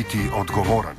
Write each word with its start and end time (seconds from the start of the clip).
biti 0.00 0.30
odgovoren. 0.34 0.96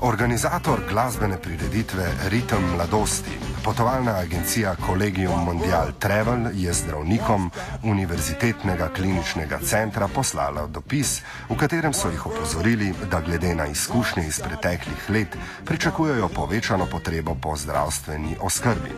Organizator 0.00 0.80
glasbene 0.88 1.36
prireditve 1.38 2.08
Ritem 2.28 2.62
mladosti, 2.74 3.30
potovalna 3.64 4.12
agencija 4.12 4.74
Collegium 4.86 5.44
Mondial 5.44 5.92
Travel 5.98 6.46
je 6.54 6.72
zdravnikom 6.72 7.50
Univerzitetnega 7.82 8.88
kliničnega 8.96 9.58
centra 9.64 10.08
poslala 10.08 10.66
dopis, 10.66 11.20
v 11.50 11.56
katerem 11.56 11.92
so 11.92 12.08
jih 12.08 12.26
opozorili, 12.26 12.94
da 13.10 13.20
glede 13.20 13.54
na 13.54 13.66
izkušnje 13.66 14.26
iz 14.26 14.40
preteklih 14.40 15.10
let 15.10 15.36
pričakujejo 15.64 16.28
povečano 16.28 16.86
potrebo 16.86 17.34
po 17.34 17.56
zdravstveni 17.56 18.36
oskrbi. 18.40 18.90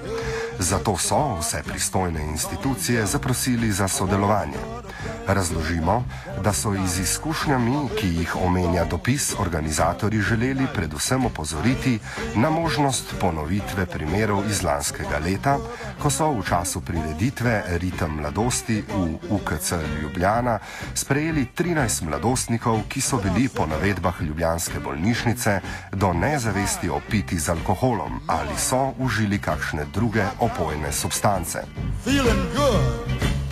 Zato 0.58 0.96
so 0.98 1.36
vse 1.40 1.62
pristojne 1.66 2.24
institucije 2.24 3.06
zaprosili 3.06 3.72
za 3.72 3.88
sodelovanje. 3.88 4.83
Razložimo, 5.26 6.04
da 6.42 6.52
so 6.52 6.74
iz 6.74 6.98
izkušnjami, 6.98 7.88
ki 8.00 8.06
jih 8.06 8.36
omenja 8.36 8.84
dopis, 8.84 9.34
organizatori 9.38 10.20
želeli 10.20 10.66
predvsem 10.74 11.26
opozoriti 11.26 11.98
na 12.34 12.50
možnost 12.50 13.14
ponovitve 13.20 13.86
primerov 13.86 14.44
iz 14.50 14.62
lanskega 14.62 15.18
leta, 15.24 15.58
ko 16.02 16.10
so 16.10 16.30
v 16.30 16.44
času 16.48 16.80
prireditve 16.80 17.62
Ritem 17.80 18.20
mladosti 18.20 18.82
v 18.88 19.18
UKC 19.30 19.72
Ljubljana 20.02 20.58
sprejeli 20.94 21.46
13 21.56 22.02
mladostnikov, 22.04 22.82
ki 22.88 23.00
so 23.00 23.16
bili 23.16 23.48
po 23.48 23.66
navedbah 23.66 24.22
Ljubljanske 24.22 24.80
bolnišnice 24.80 25.60
do 25.92 26.12
nezavesti 26.12 26.88
opiti 26.88 27.38
z 27.38 27.48
alkoholom 27.48 28.20
ali 28.26 28.58
so 28.58 28.92
užili 28.98 29.38
kakšne 29.38 29.86
druge 29.94 30.24
opojne 30.40 30.92
substance. 30.92 31.58
Feeling 32.04 32.44
good. 32.56 33.43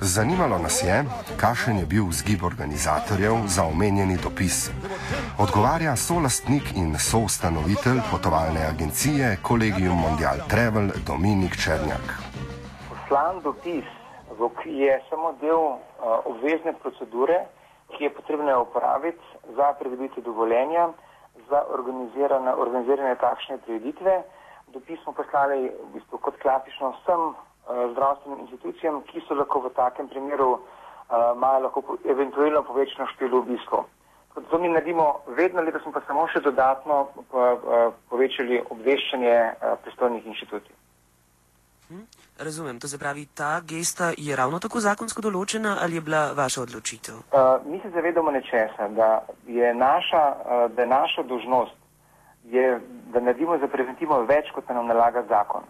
Zanimalo 0.00 0.58
nas 0.58 0.82
je, 0.82 1.04
kakšen 1.36 1.78
je 1.78 1.86
bil 1.86 2.06
vzgib 2.08 2.44
organizatorjev 2.44 3.34
za 3.46 3.64
omenjeni 3.64 4.16
dopis. 4.22 4.70
Odgovarja 5.38 5.96
solastnik 5.96 6.72
in 6.76 6.96
soustanovitelj 6.98 8.00
potovalne 8.10 8.62
agencije 8.72 9.36
Collegium 9.48 10.00
Mondial 10.00 10.38
Travel 10.48 10.88
Dominik 11.06 11.56
Črnjak. 11.62 12.06
Poslan 12.88 13.42
dopis 13.44 13.84
je 14.64 15.02
samo 15.10 15.32
del 15.40 15.64
uh, 15.66 15.78
obvezne 16.24 16.72
procedure, 16.82 17.44
ki 17.92 18.04
je 18.04 18.14
potrebno 18.14 18.62
uporabiti 18.62 19.24
za 19.56 19.72
pridobitev 19.78 20.24
dovoljenja 20.24 20.88
za 21.50 21.60
organizirane, 21.78 22.54
organizirane 22.54 23.14
takšne 23.20 23.58
prireditve 23.58 24.22
dopis 24.72 25.00
smo 25.02 25.12
poslali 25.12 25.68
v 25.68 25.92
bistvu 25.94 26.18
kot 26.18 26.36
klasično 26.42 26.94
vsem 26.96 27.22
uh, 27.28 27.34
zdravstvenim 27.92 28.40
institucijam, 28.46 29.02
ki 29.10 29.22
so 29.28 29.34
lahko 29.34 29.60
v 29.60 29.74
takem 29.76 30.08
primeru 30.08 30.50
uh, 30.52 30.60
imajo 31.36 31.60
lahko 31.66 31.82
po, 31.82 31.96
eventualno 32.04 32.62
povečano 32.62 33.08
število 33.14 33.38
obiskov. 33.38 33.84
To 34.50 34.58
mi 34.58 34.68
naredimo 34.68 35.20
vedno, 35.26 35.62
letos 35.62 35.82
smo 35.82 35.92
pa 35.92 36.00
samo 36.06 36.28
še 36.30 36.40
dodatno 36.40 37.08
uh, 37.16 37.94
povečali 38.10 38.60
obveščanje 38.70 39.34
uh, 39.34 39.74
pristojnih 39.82 40.26
inštitucij. 40.26 40.76
Hm, 41.88 42.04
razumem, 42.38 42.78
to 42.80 42.88
se 42.88 42.98
pravi, 42.98 43.26
ta 43.34 43.60
gesta 43.60 44.12
je 44.16 44.36
ravno 44.36 44.58
tako 44.60 44.80
zakonsko 44.80 45.22
določena 45.24 45.78
ali 45.82 45.96
je 45.96 46.04
bila 46.04 46.32
vaša 46.36 46.62
odločitev? 46.62 47.14
Uh, 47.32 47.64
mi 47.66 47.80
se 47.80 47.90
zavedamo 47.90 48.30
nečesa, 48.30 48.88
da 48.88 49.24
je 49.46 49.74
naša, 49.74 50.24
uh, 50.36 50.64
da 50.76 50.82
je 50.82 50.88
naša 50.88 51.22
dožnost 51.22 51.87
je, 52.50 52.80
da 53.12 53.20
naredimo 53.20 53.58
za 53.58 53.68
preventivo 53.68 54.22
več, 54.28 54.50
kot 54.54 54.68
nam 54.68 54.86
nalaga 54.86 55.24
zakon. 55.28 55.66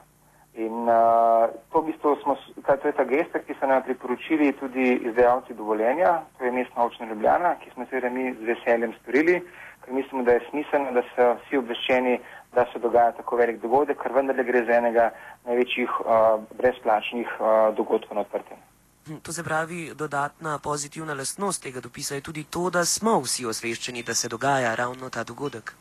In 0.59 0.89
uh, 0.91 1.47
to 1.71 1.81
v 1.81 1.93
bistvu 1.93 2.17
smo, 2.23 2.35
kaj, 2.67 2.81
to 2.83 2.91
je 2.91 2.97
ta 2.99 3.05
gesta, 3.07 3.39
ki 3.47 3.55
so 3.61 3.67
nam 3.71 3.85
priporočili 3.87 4.51
tudi 4.59 4.91
izdajalci 5.07 5.55
dovoljenja, 5.55 6.25
to 6.39 6.45
je 6.45 6.53
mestna 6.53 6.83
občina 6.85 7.09
Ljubljana, 7.13 7.55
ki 7.63 7.71
smo 7.75 7.87
seveda 7.87 8.11
mi 8.11 8.33
z 8.35 8.49
veseljem 8.49 8.95
storili, 9.03 9.39
ker 9.85 9.95
mislimo, 9.95 10.25
da 10.27 10.35
je 10.35 10.43
smiselno, 10.51 10.91
da 10.99 11.07
so 11.13 11.29
vsi 11.45 11.63
obveščeni, 11.63 12.19
da 12.57 12.67
se 12.73 12.83
dogaja 12.83 13.15
tako 13.21 13.39
velik 13.39 13.63
dogodek, 13.63 14.03
ker 14.03 14.13
vendarle 14.19 14.45
gre 14.45 14.65
za 14.67 14.81
enega 14.83 15.11
največjih 15.47 16.01
uh, 16.01 16.43
brezplačnih 16.59 17.39
uh, 17.39 17.49
dogodkov 17.79 18.19
na 18.19 18.27
odprtem. 18.27 18.59
Hm, 19.07 19.23
to 19.23 19.33
se 19.33 19.45
pravi, 19.45 19.93
dodatna 19.95 20.59
pozitivna 20.59 21.15
lastnost 21.15 21.63
tega 21.63 21.81
dopisa 21.81 22.19
je 22.19 22.27
tudi 22.33 22.45
to, 22.51 22.67
da 22.71 22.83
smo 22.85 23.21
vsi 23.23 23.47
osveščeni, 23.47 24.03
da 24.03 24.15
se 24.15 24.29
dogaja 24.29 24.75
ravno 24.75 25.07
ta 25.11 25.23
dogodek. 25.25 25.77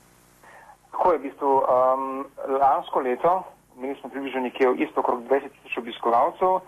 Tako 1.08 1.16
je 1.16 1.20
v 1.20 1.30
bistvu 1.32 1.52
um, 1.64 2.26
lansko 2.60 3.00
leto, 3.00 3.44
mi 3.80 3.96
smo 3.96 4.10
približno 4.10 4.42
nekje 4.42 4.68
isto 4.76 5.00
okrog 5.00 5.24
20 5.24 5.56
tisoč 5.56 5.78
obiskovalcev, 5.78 6.60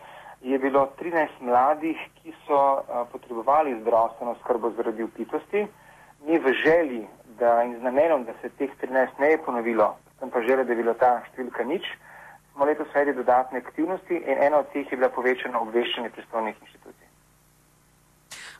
je 0.42 0.60
bilo 0.60 0.86
13 1.00 1.28
mladih, 1.44 1.98
ki 2.16 2.32
so 2.48 2.56
uh, 2.56 3.04
potrebovali 3.12 3.82
zdravstveno 3.82 4.36
skrbo 4.40 4.72
zaradi 4.78 5.04
upitosti. 5.04 5.68
Mi 6.24 6.40
v 6.40 6.54
želji 6.64 7.04
da, 7.40 7.64
in 7.64 7.76
z 7.80 7.84
namenom, 7.84 8.24
da 8.24 8.32
se 8.42 8.50
teh 8.50 8.72
13 8.82 9.20
ne 9.20 9.32
je 9.32 9.44
ponovilo, 9.44 9.98
sem 10.20 10.30
pa 10.30 10.42
želel, 10.42 10.64
da 10.64 10.72
je 10.72 10.84
bila 10.84 10.94
ta 10.94 11.12
številka 11.28 11.68
nič, 11.68 11.84
smo 12.54 12.64
letos 12.64 12.96
vedeli 12.96 13.20
dodatne 13.20 13.60
aktivnosti 13.60 14.24
in 14.24 14.40
ena 14.40 14.64
od 14.64 14.72
teh 14.72 14.88
je 14.88 14.98
bila 14.98 15.12
povečana 15.12 15.60
obveščanje 15.60 16.16
pristojnih 16.16 16.56
inštitucij. 16.56 16.99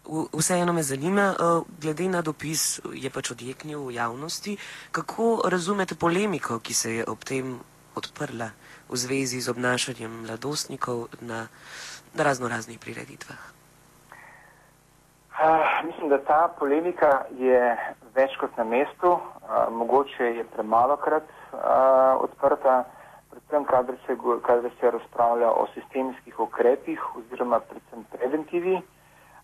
Vseeno 0.10 0.74
me 0.74 0.84
zanima, 0.84 1.22
eh, 1.22 1.62
glede 1.82 2.10
na 2.10 2.22
dopis 2.22 2.82
je 2.94 3.10
pač 3.10 3.32
odjeknil 3.32 3.86
v 3.86 3.94
javnosti, 3.94 4.58
kako 4.92 5.42
razumete 5.46 5.96
polemiko, 5.96 6.60
ki 6.60 6.74
se 6.74 6.94
je 6.96 7.06
ob 7.06 7.22
tem 7.24 7.60
odprla 7.96 8.50
v 8.90 8.98
zvezi 8.98 9.42
z 9.42 9.50
obnašanjem 9.50 10.26
mladostnikov 10.26 11.14
na, 11.22 11.48
na 12.14 12.24
razno 12.24 12.50
raznih 12.50 12.80
prireditvah? 12.80 13.38
Uh, 15.40 15.86
mislim, 15.86 16.10
da 16.10 16.18
ta 16.18 16.48
polemika 16.60 17.26
je 17.38 17.78
več 18.16 18.34
kot 18.42 18.58
na 18.58 18.64
mestu, 18.64 19.14
uh, 19.14 19.70
mogoče 19.72 20.24
je 20.24 20.44
premalo 20.56 20.98
krat 20.98 21.24
uh, 21.54 21.60
odprta, 22.26 22.84
predvsem 23.30 23.64
kadar 23.66 23.96
se, 24.08 24.18
kadar 24.44 24.72
se 24.80 24.92
razpravlja 24.92 25.52
o 25.52 25.68
sistemskih 25.74 26.40
ukrepih 26.40 27.16
oziroma 27.16 27.60
predvsem 27.60 28.04
preventivi. 28.12 28.82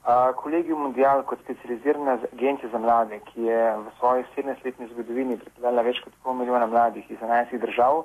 Kolegium 0.05 0.81
Mundial 0.81 1.23
kot 1.25 1.39
specializirana 1.41 2.17
agencija 2.33 2.69
za 2.69 2.77
mlade, 2.77 3.19
ki 3.25 3.41
je 3.41 3.61
v 3.77 3.91
svoji 3.99 4.23
17-letni 4.35 4.87
zgodovini 4.91 5.37
pripeljala 5.37 5.81
več 5.81 5.97
kot 6.03 6.13
pol 6.23 6.35
milijona 6.37 6.67
mladih 6.69 7.07
iz 7.09 7.17
11 7.17 7.57
držav, 7.63 8.03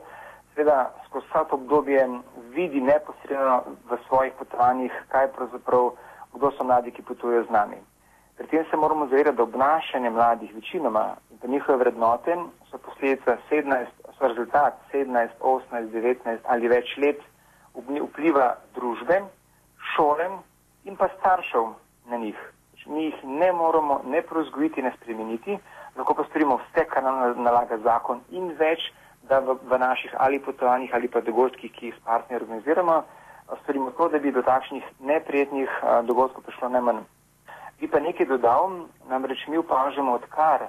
seveda 0.54 0.94
skozi 1.06 1.26
vsa 1.26 1.42
to 1.50 1.58
obdobje 1.58 2.06
vidi 2.54 2.80
neposredno 2.80 3.76
v 3.90 3.98
svojih 4.06 4.32
potovanjih, 4.38 4.96
kaj 5.12 5.28
pravzaprav, 5.36 5.90
kdo 6.32 6.50
so 6.56 6.64
mladi, 6.64 6.94
ki 6.96 7.04
potujejo 7.04 7.44
z 7.50 7.52
nami. 7.52 7.76
Pri 8.40 8.48
tem 8.48 8.64
se 8.70 8.80
moramo 8.80 9.06
zavedati, 9.12 9.36
da 9.36 9.42
obnašanje 9.42 10.10
mladih 10.10 10.54
večinoma 10.54 11.04
in 11.30 11.38
pa 11.38 11.52
njihove 11.52 11.78
vrednote 11.84 12.38
so 12.70 12.78
posledica 12.78 13.36
17, 13.50 13.92
so 14.16 14.28
rezultat 14.28 14.80
17, 14.92 15.36
18, 15.40 15.92
19 15.92 16.48
ali 16.48 16.68
več 16.68 16.96
let 16.96 17.20
vpliva 17.76 18.54
družbe, 18.74 19.20
šolem 19.92 20.40
in 20.84 20.96
pa 20.96 21.12
staršev 21.20 21.68
na 22.10 22.16
njih. 22.16 22.38
Mi 22.86 23.04
jih 23.04 23.24
ne 23.24 23.52
moramo 23.52 24.00
ne 24.04 24.22
prozgojiti, 24.22 24.82
ne 24.82 24.92
spremeniti, 24.96 25.58
lahko 25.96 26.14
pa 26.14 26.24
storimo 26.30 26.56
vse, 26.56 26.84
kar 26.88 27.02
nam 27.02 27.42
nalaga 27.42 27.78
zakon 27.84 28.20
in 28.30 28.52
več, 28.58 28.90
da 29.28 29.38
v, 29.38 29.56
v 29.68 29.78
naših 29.78 30.14
ali 30.18 30.40
potovanjih 30.42 30.94
ali 30.94 31.08
pa 31.08 31.20
dogodkih, 31.20 31.72
ki 31.72 31.86
jih 31.86 31.94
s 31.94 32.04
partnerji 32.04 32.42
organiziramo, 32.42 33.02
storimo 33.62 33.90
to, 33.90 34.08
da 34.08 34.18
bi 34.18 34.32
do 34.32 34.42
takšnih 34.42 34.84
neprijetnih 35.00 35.70
a, 35.82 36.02
dogodkov 36.02 36.44
prišlo 36.46 36.68
najmanj. 36.68 37.04
Bi 37.80 37.88
pa 37.88 38.00
nekaj 38.00 38.26
dodal, 38.26 38.86
namreč 39.08 39.46
mi 39.48 39.58
upažamo, 39.58 40.12
odkar 40.20 40.68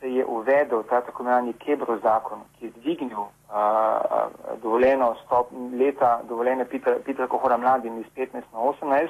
se 0.00 0.12
je 0.14 0.24
uvedel 0.26 0.82
ta 0.82 1.00
tako 1.00 1.22
imenovani 1.22 1.52
Kebro 1.52 1.98
zakon, 2.02 2.44
ki 2.58 2.66
je 2.66 2.72
dvignil 2.76 3.24
a, 3.50 4.28
dovoljeno 4.62 5.14
stop 5.24 5.50
leta, 5.78 6.20
dovoljene 6.28 6.64
pita 7.04 7.22
alkohola 7.22 7.56
mladim 7.56 7.98
iz 8.00 8.06
15 8.16 8.34
na 8.52 8.58
18, 8.58 9.08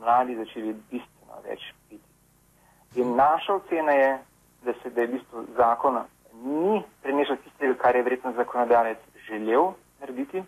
mladi 0.00 0.36
začeli 0.36 0.72
bistveno 0.90 1.42
več 1.44 1.72
piti. 1.88 2.04
In 3.00 3.16
naša 3.16 3.54
ocena 3.54 3.92
je, 3.92 4.18
da 4.64 4.72
se 4.82 4.90
da 4.90 5.00
je 5.00 5.06
v 5.06 5.12
bistvu 5.12 5.44
zakon 5.56 5.98
ni 6.44 6.82
prinesel 7.02 7.36
tistega, 7.44 7.74
kar 7.74 7.96
je 7.96 8.02
verjetno 8.02 8.32
zakonodajalec 8.32 8.98
želel 9.26 9.72
narediti. 10.00 10.42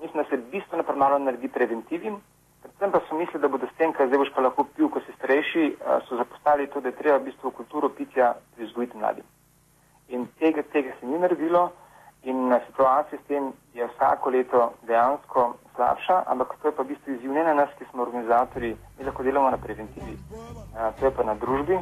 Mislim, 0.00 0.22
da 0.22 0.28
se 0.28 0.36
bistveno 0.36 0.82
premalo 0.82 1.18
naredi 1.18 1.48
preventivim, 1.48 2.16
predvsem 2.62 2.92
pa 2.92 3.00
so 3.08 3.16
mislili, 3.16 3.40
da 3.40 3.48
bodo 3.48 3.66
s 3.66 3.76
tem, 3.78 3.92
kar 3.92 4.06
zdaj 4.06 4.18
boš 4.18 4.32
pa 4.34 4.44
lahko 4.44 4.64
pil, 4.76 4.88
ko 4.88 5.00
si 5.00 5.12
starejši, 5.16 5.64
so 6.08 6.16
zapostali 6.16 6.66
to, 6.66 6.80
da 6.80 6.88
je 6.88 6.98
treba 7.00 7.18
v 7.18 7.28
bistvu 7.30 7.50
kulturo 7.50 7.88
pitja 7.88 8.34
prizgojiti 8.56 8.96
mladim. 8.96 9.24
In 10.08 10.26
tega, 10.38 10.62
tega 10.72 10.92
se 11.00 11.06
ni 11.06 11.18
naredilo 11.18 11.70
in 12.22 12.52
situacija 12.66 13.18
s 13.22 13.26
tem 13.26 13.52
je 13.74 13.86
vsako 13.86 14.30
leto 14.30 14.72
dejansko 14.82 15.54
slabša, 15.76 16.22
ampak 16.26 16.56
to 16.62 16.68
je 16.68 16.74
pa 16.76 16.82
v 16.82 16.88
bistvu 16.88 17.12
izziv 17.12 17.32
ne 17.32 17.44
na 17.44 17.54
nas, 17.54 17.70
ki 17.78 17.84
smo 17.90 18.02
organizatori, 18.02 18.76
mi 18.98 19.04
lahko 19.04 19.22
delamo 19.22 19.50
na 19.50 19.56
preventivi. 19.56 20.16
Uh, 20.32 20.90
to 20.98 21.06
je 21.06 21.12
pa 21.12 21.22
na 21.22 21.34
družbi, 21.34 21.76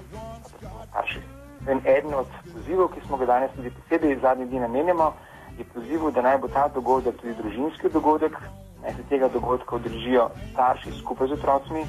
pa 0.60 0.68
na 0.68 0.86
starših. 0.90 1.24
In 1.70 1.80
eden 1.88 2.14
od 2.14 2.28
pozivov, 2.52 2.92
ki 2.92 3.00
smo 3.06 3.16
ga 3.16 3.26
danes 3.26 3.50
tudi 3.56 3.70
posebej 3.70 4.18
zadnji 4.20 4.46
dni 4.46 4.60
namenjamo, 4.60 5.12
je 5.58 5.64
poziv, 5.64 6.10
da 6.10 6.22
naj 6.22 6.38
bo 6.38 6.48
ta 6.48 6.68
dogodek 6.68 7.16
tudi 7.20 7.34
družinski 7.34 7.88
dogodek, 7.88 8.36
naj 8.82 8.92
se 8.94 9.02
tega 9.08 9.28
dogodka 9.28 9.76
udržijo 9.76 10.28
starši 10.52 10.92
skupaj 11.00 11.28
z 11.28 11.32
otroci. 11.32 11.86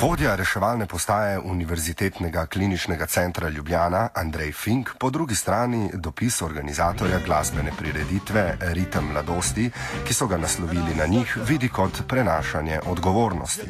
Vodja 0.00 0.36
reševalne 0.36 0.86
postaje 0.86 1.38
Univerzitetnega 1.38 2.46
kliničnega 2.46 3.06
centra 3.06 3.48
Ljubljana 3.48 4.08
Andrej 4.14 4.52
Fink, 4.52 4.90
po 5.00 5.10
drugi 5.10 5.34
strani 5.34 5.90
dopis 5.94 6.42
organizatorja 6.42 7.18
glasbene 7.26 7.72
prireditve 7.78 8.44
Ritem 8.74 9.10
mladosti, 9.12 9.70
ki 10.06 10.14
so 10.14 10.26
ga 10.26 10.36
naslovili 10.36 10.94
na 10.94 11.06
njih, 11.06 11.36
vidi 11.48 11.68
kot 11.68 12.02
prenašanje 12.08 12.80
odgovornosti. 12.86 13.66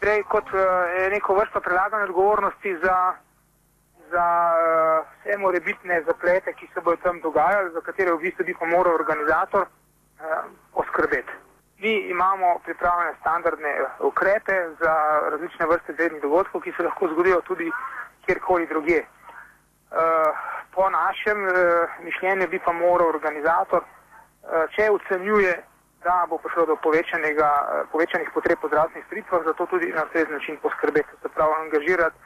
Prej 0.00 0.22
kot 0.22 0.48
uh, 0.56 0.64
neko 1.10 1.34
vrsto 1.34 1.60
prelagane 1.60 2.04
odgovornosti 2.04 2.76
za, 2.84 2.98
za 4.10 4.26
uh, 4.56 5.06
vse 5.20 5.38
morebitne 5.38 6.02
zaplete, 6.08 6.56
ki 6.56 6.66
se 6.74 6.80
bodo 6.80 6.96
tam 7.02 7.20
dogajali, 7.20 7.74
za 7.74 7.80
katere 7.80 8.12
v 8.12 8.22
bistvu 8.24 8.44
bi 8.44 8.56
pa 8.60 8.66
moral 8.66 8.94
organizator 8.94 9.62
uh, 9.68 10.26
poskrbeti. 10.74 11.51
Mi 11.82 11.94
imamo 12.14 12.58
pripravljene 12.64 13.14
standardne 13.20 13.68
eh, 13.68 13.86
ukrepe 14.00 14.52
za 14.80 14.94
različne 15.30 15.66
vrste 15.66 15.92
izrednih 15.92 16.22
dogodkov, 16.22 16.60
ki 16.60 16.72
se 16.76 16.82
lahko 16.82 17.08
zgodijo 17.08 17.40
tudi 17.40 17.70
kjerkoli 18.26 18.66
druge. 18.66 18.98
Eh, 18.98 19.06
po 20.74 20.90
našem 20.90 21.48
eh, 21.48 21.52
mišljenju 22.04 22.48
bi 22.48 22.58
pa 22.58 22.72
moral 22.72 23.08
organizator, 23.08 23.82
če 24.74 24.88
ocenjuje, 24.90 25.52
da 26.04 26.26
bo 26.28 26.38
prišlo 26.38 26.66
do 26.66 26.76
povečanih 26.82 28.30
potreb 28.34 28.58
po 28.60 28.68
zdravstvenih 28.68 29.06
storitvah, 29.06 29.42
zato 29.44 29.66
tudi 29.66 29.92
na 29.92 30.04
ustrezen 30.04 30.32
način 30.34 30.56
poskrbeti, 30.62 31.18
se 31.22 31.28
pravi 31.28 31.52
angažirati 31.60 32.16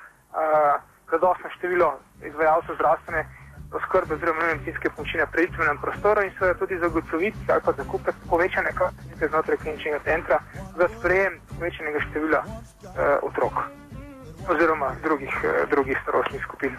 zadostno 1.11 1.50
število 1.56 1.91
izvajalcev 2.25 2.75
zdravstvene 2.75 3.26
oskrbe 3.73 4.15
oziroma 4.15 4.47
medicinske 4.47 4.91
pomoči 4.91 5.19
na 5.19 5.27
preditvenem 5.27 5.79
prostoru 5.79 6.23
in 6.23 6.31
seveda 6.39 6.59
tudi 6.59 6.79
zagotoviti 6.79 7.39
ali 7.49 7.61
pa 7.65 7.73
zakupiti 7.73 8.19
povečane 8.31 8.71
kapacitete 8.73 9.29
znotraj 9.29 9.57
kliničnega 9.57 9.99
centra 10.05 10.39
za 10.79 10.87
sprejem 10.99 11.41
povečanega 11.55 12.01
števila 12.11 12.41
uh, 12.45 13.29
otrok 13.29 13.55
oziroma 14.49 14.95
drugih, 15.03 15.35
uh, 15.45 15.71
drugih 15.71 15.97
starostnih 16.03 16.43
skupin. 16.43 16.73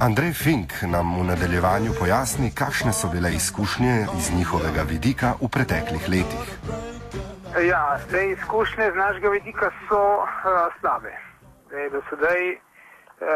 Andrej 0.00 0.32
Fink 0.32 0.72
nam 0.82 1.20
v 1.20 1.24
nadaljevanju 1.24 1.92
pojasni, 1.98 2.50
kakšne 2.50 2.92
so 2.92 3.08
bile 3.08 3.34
izkušnje 3.34 4.06
iz 4.18 4.32
njihovega 4.36 4.82
vidika 4.82 5.34
v 5.40 5.48
preteklih 5.48 6.08
letih. 6.08 6.48
Ja, 7.62 7.98
zdaj 8.08 8.30
izkušnje 8.30 8.90
z 8.90 8.94
našega 8.94 9.28
vidika 9.28 9.70
so 9.88 10.18
uh, 10.18 10.26
slabe. 10.80 11.12
Zdaj, 11.66 11.90
do 11.90 12.02
sedaj 12.10 12.50
uh, 12.50 12.58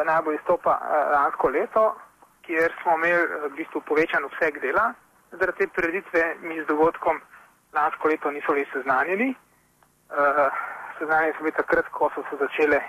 najbolj 0.06 0.34
izstopa 0.34 0.74
uh, 0.74 1.12
lansko 1.12 1.48
leto, 1.48 1.94
kjer 2.42 2.74
smo 2.82 2.96
imeli 2.98 3.26
v 3.46 3.50
bistvu 3.56 3.80
povečan 3.80 4.24
obseg 4.24 4.58
dela. 4.60 4.92
Zaradi 5.30 5.58
te 5.58 5.68
prireditve 5.68 6.34
mi 6.42 6.58
z 6.62 6.66
dogodkom 6.66 7.20
lansko 7.72 8.08
leto 8.08 8.30
niso 8.30 8.52
bili 8.52 8.66
seznanjeni. 8.72 9.34
Uh, 10.10 10.50
seznanjeni 10.98 11.34
so 11.38 11.46
bili 11.46 11.54
takrat, 11.54 11.86
ko 11.88 12.10
so 12.14 12.26
se 12.30 12.36
začele 12.42 12.82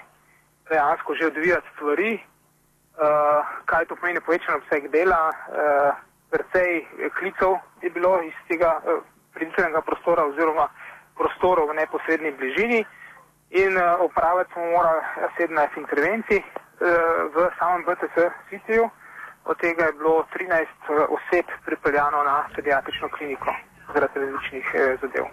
dejansko 0.70 1.14
že 1.14 1.28
odvijati 1.28 1.68
stvari. 1.76 2.12
Uh, 2.18 3.46
kaj 3.66 3.86
to 3.86 3.96
pomeni 3.96 4.22
povečan 4.22 4.56
obseg 4.56 4.90
dela? 4.90 5.30
Uh, 5.30 5.94
Predvsej 6.30 6.86
klicov 7.18 7.58
je 7.82 7.90
bilo 7.90 8.22
iz 8.22 8.34
tega 8.48 8.82
uh, 8.82 9.02
prireditvenega 9.34 9.82
prostora 9.82 10.26
oziroma 10.26 10.70
prostorov 11.20 11.70
v 11.70 11.78
neposrednji 11.82 12.32
bližini 12.40 12.80
in 13.50 13.78
uh, 13.78 14.00
opraviti 14.08 14.54
smo 14.54 14.66
morali 14.66 15.02
17 15.38 15.78
intervencij 15.84 16.40
uh, 16.40 16.48
v 17.36 17.38
samem 17.60 17.82
BTC 17.88 18.16
Cityju. 18.50 18.90
Od 19.46 19.58
tega 19.58 19.86
je 19.86 19.94
bilo 19.94 20.26
13 20.34 20.54
uh, 20.54 20.66
eh, 20.90 21.06
oseb 21.16 21.46
pripeljano 21.66 22.24
na 22.24 22.44
pediatrično 22.56 23.10
kliniko 23.10 23.52
zaradi 23.94 24.20
različnih 24.20 24.66
uh, 24.74 25.02
zadev. 25.02 25.26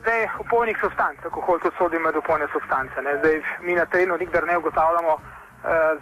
Zdaj, 0.00 0.28
opojnih 0.38 0.76
substanc, 0.80 1.18
alkohol 1.24 1.58
tudi 1.58 1.76
sodi 1.78 1.98
med 1.98 2.16
opojne 2.16 2.46
substance. 2.52 3.02
Ne? 3.02 3.18
Zdaj, 3.18 3.42
mi 3.60 3.74
na 3.74 3.86
terenu 3.86 4.16
nikdar 4.16 4.44
ne 4.46 4.58
ugotavljamo, 4.58 5.12
uh, 5.14 5.22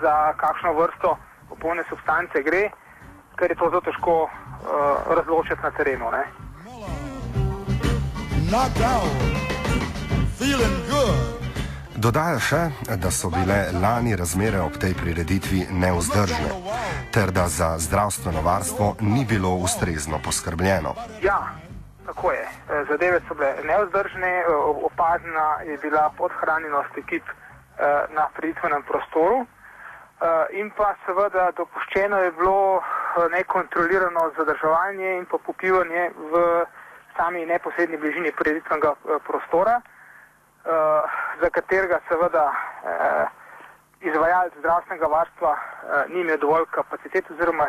za 0.00 0.32
kakšno 0.36 0.72
vrsto 0.72 1.16
opojne 1.50 1.84
substance 1.88 2.42
gre, 2.42 2.70
ker 3.38 3.50
je 3.50 3.56
to 3.56 3.70
zelo 3.70 3.80
težko 3.80 4.14
uh, 4.22 4.30
razločiti 5.16 5.62
na 5.62 5.70
terenu. 5.70 6.10
Ne? 6.10 6.43
Dodaja 11.96 12.38
še, 12.38 12.58
da 13.00 13.10
so 13.10 13.30
bile 13.32 13.56
lani 13.80 14.12
razmere 14.16 14.60
ob 14.60 14.76
tej 14.76 14.92
prireditvi 14.98 15.62
neuzdržne, 15.72 16.50
ter 17.14 17.32
da 17.32 17.46
za 17.48 17.78
zdravstveno 17.78 18.42
varstvo 18.44 18.96
ni 19.00 19.24
bilo 19.24 19.54
ustrezno 19.64 20.20
poskrbljeno. 20.24 20.92
Ja, 21.22 21.38
tako 22.06 22.32
je. 22.32 22.44
E, 22.44 22.84
zadeve 22.90 23.22
so 23.28 23.34
bile 23.34 23.54
neuzdržne, 23.64 24.32
e, 24.42 24.54
opazna 24.90 25.48
je 25.64 25.78
bila 25.78 26.10
podhranjenost 26.18 26.98
ekip 27.00 27.24
e, 27.24 27.34
na 28.12 28.28
prireditvenem 28.36 28.82
prostoru. 28.82 29.46
In 30.56 30.70
pa 30.76 30.94
seveda 31.04 31.50
dopuščeno 31.56 32.16
je 32.16 32.30
bilo 32.38 32.80
nekontrolirano 33.30 34.30
zadrževanje 34.38 35.18
in 35.18 35.26
popivanje 35.26 36.04
v 36.32 36.64
sami 37.16 37.46
neposrednji 37.46 37.96
bližini 37.96 38.32
prireditvenega 38.32 38.94
eh, 38.94 39.18
prostora, 39.26 39.80
uh, 39.80 41.16
za 41.40 41.50
katerega 41.50 42.00
seveda 42.08 42.44
uh, 42.50 43.28
izvajalec 44.00 44.52
zdravstvenega 44.58 45.06
varstva 45.06 45.56
ni 46.08 46.20
imel 46.20 46.38
dovolj 46.38 46.66
kapacitet 46.70 47.30
oziroma 47.30 47.66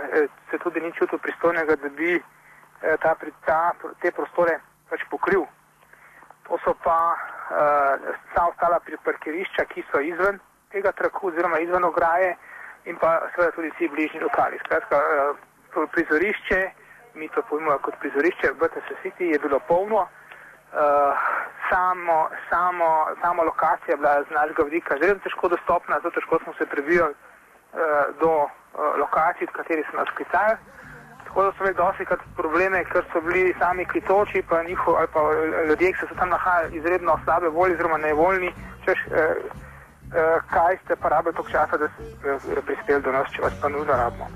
se 0.52 0.58
tudi 0.58 0.82
ni 0.82 0.92
čutil 0.94 1.20
pristojnega, 1.20 1.76
da 1.76 1.90
bi 1.90 2.24
ta, 3.02 3.16
ta, 3.46 3.60
te 4.02 4.12
prostore 4.12 4.60
pač 4.90 5.06
pokril. 5.10 5.46
To 6.48 6.60
so 6.66 6.74
pa 6.84 7.16
vsa 7.48 8.44
ostala 8.50 8.80
priparkirišča, 8.84 9.66
ki 9.72 9.86
so 9.92 10.02
izven 10.04 10.40
tega 10.76 10.92
traku 10.92 11.32
oziroma 11.32 11.60
izven 11.64 11.84
ograje 11.88 12.36
in 12.86 12.98
pa 13.00 13.30
seveda 13.36 13.56
tudi 13.56 13.72
vsi 13.76 13.88
bližnji 13.88 14.20
lokali. 14.20 14.60
Skratka, 14.66 15.00
prizorišče, 15.92 16.60
mi 17.16 17.30
to 17.30 17.42
pojmujemo 17.50 17.80
kot 17.80 17.96
prizorišče, 18.00 18.54
BTS 18.60 18.90
City 19.04 19.26
je 19.34 19.40
bilo 19.40 19.60
polno. 19.68 20.02
Uh, 20.76 20.80
samo, 21.70 22.30
samo, 22.50 23.08
samo 23.22 23.44
lokacija 23.44 23.94
je 23.94 23.98
bila 23.98 24.24
z 24.24 24.34
našega 24.34 24.64
vidika 24.64 24.96
zelo 25.02 25.20
težko 25.24 25.48
dostopna, 25.48 26.00
zelo 26.00 26.12
težko 26.12 26.40
smo 26.44 26.54
se 26.58 26.66
prebijali 26.66 27.14
uh, 27.14 27.80
do 28.22 28.32
uh, 28.44 28.50
lokacij, 29.00 29.48
od 29.48 29.54
katerih 29.58 29.86
so 29.92 29.98
nas 29.98 30.10
klicali. 30.18 30.56
Tako 31.24 31.44
da 31.44 31.52
so 31.52 31.64
imeli 31.64 31.76
dosti 31.76 32.06
krat 32.06 32.20
probleme, 32.38 32.84
ker 32.92 33.04
so 33.14 33.22
bili 33.22 33.56
sami 33.60 33.86
klicoči, 33.86 34.44
pa 34.50 34.64
njihov, 34.64 34.96
ali 34.96 35.08
pa 35.14 35.20
ljudje, 35.68 35.92
ki 35.94 36.00
so 36.00 36.08
se 36.08 36.16
tam 36.20 36.30
nahajali, 36.30 36.78
izredno 36.78 37.20
slabe 37.24 37.48
volje, 37.50 37.74
oziroma 37.74 37.98
nevoljni, 37.98 38.54
češ, 38.86 39.00
uh, 39.08 39.14
uh, 39.16 40.44
kaj 40.54 40.78
ste 40.84 40.96
pa 40.96 41.10
rabili 41.10 41.36
toliko 41.36 41.52
časa, 41.52 41.78
da 41.78 41.88
ste 41.88 42.04
uh, 42.34 42.66
prispeli 42.66 43.02
do 43.02 43.12
nas, 43.12 43.32
če 43.32 43.42
vas 43.42 43.54
pa 43.62 43.70
nujno 43.70 43.94
rabimo. 43.94 44.28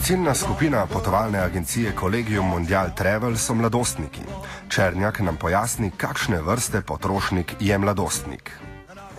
Ciljna 0.00 0.34
skupina 0.34 0.86
potovalne 0.92 1.38
agencije 1.38 1.92
Collegium 2.00 2.48
Mondial 2.48 2.86
Travel 2.96 3.36
so 3.36 3.54
mladostniki. 3.54 4.20
Černjak 4.68 5.18
nam 5.20 5.36
pojasni, 5.36 5.90
kakšne 5.90 6.38
vrste 6.42 6.82
potrošnik 6.86 7.56
je 7.60 7.78
mladostnik. 7.78 8.52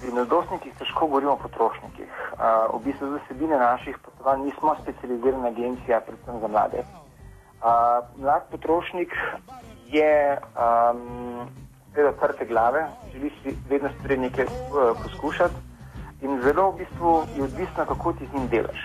Pri 0.02 0.12
mladostnikih 0.12 0.74
težko 0.80 1.08
govorimo 1.08 1.34
o 1.34 1.42
potrošnikih. 1.42 2.10
V 2.74 2.80
bistvu 2.86 3.12
za 3.12 3.20
sebine 3.28 3.58
naših 3.58 3.98
potovanj 4.06 4.46
nismo 4.46 4.76
specializirana 4.84 5.48
agencija, 5.48 6.02
predvsem 6.06 6.40
za 6.42 6.48
mlade. 6.48 6.84
Mlad 8.18 8.44
potrošnik 8.52 9.12
je 9.88 10.38
um, 10.38 11.50
seveda 11.94 12.18
trte 12.20 12.46
glave, 12.46 12.88
želi 13.14 13.32
si 13.44 13.58
vedno 13.70 13.90
stvari 13.98 14.18
nekaj 14.18 14.46
uh, 14.46 14.98
poskušati 15.04 15.65
in 16.26 16.42
zelo 16.42 16.72
v 16.72 16.78
bistvu 16.78 17.12
je 17.38 17.44
odvisno, 17.44 17.86
kako 17.88 18.14
ti 18.14 18.26
z 18.26 18.34
njim 18.34 18.48
delaš. 18.48 18.80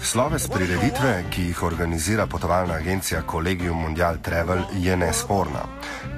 Sloves 0.00 0.48
prireditve, 0.48 1.24
ki 1.30 1.42
jih 1.42 1.62
organizira 1.62 2.26
potovalna 2.26 2.74
agencija 2.74 3.22
Collegium 3.30 3.82
Mondial 3.82 4.16
Travel, 4.22 4.62
je 4.72 4.96
nesporna. 4.96 5.64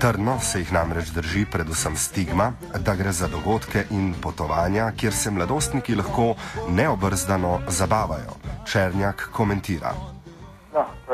Trdno 0.01 0.39
se 0.41 0.59
jih 0.59 0.73
namreč 0.73 1.09
drži 1.09 1.47
predvsem 1.53 1.97
stigma, 1.97 2.53
da 2.79 2.95
gre 2.95 3.13
za 3.13 3.29
dogodke 3.29 3.85
in 3.91 4.15
potovanja, 4.23 4.93
kjer 4.97 5.13
se 5.13 5.31
mladostniki 5.31 5.95
lahko 5.95 6.35
neobrzdano 6.69 7.61
zabavajo. 7.69 8.39
Černjak 8.73 9.29
komentira. 9.33 10.20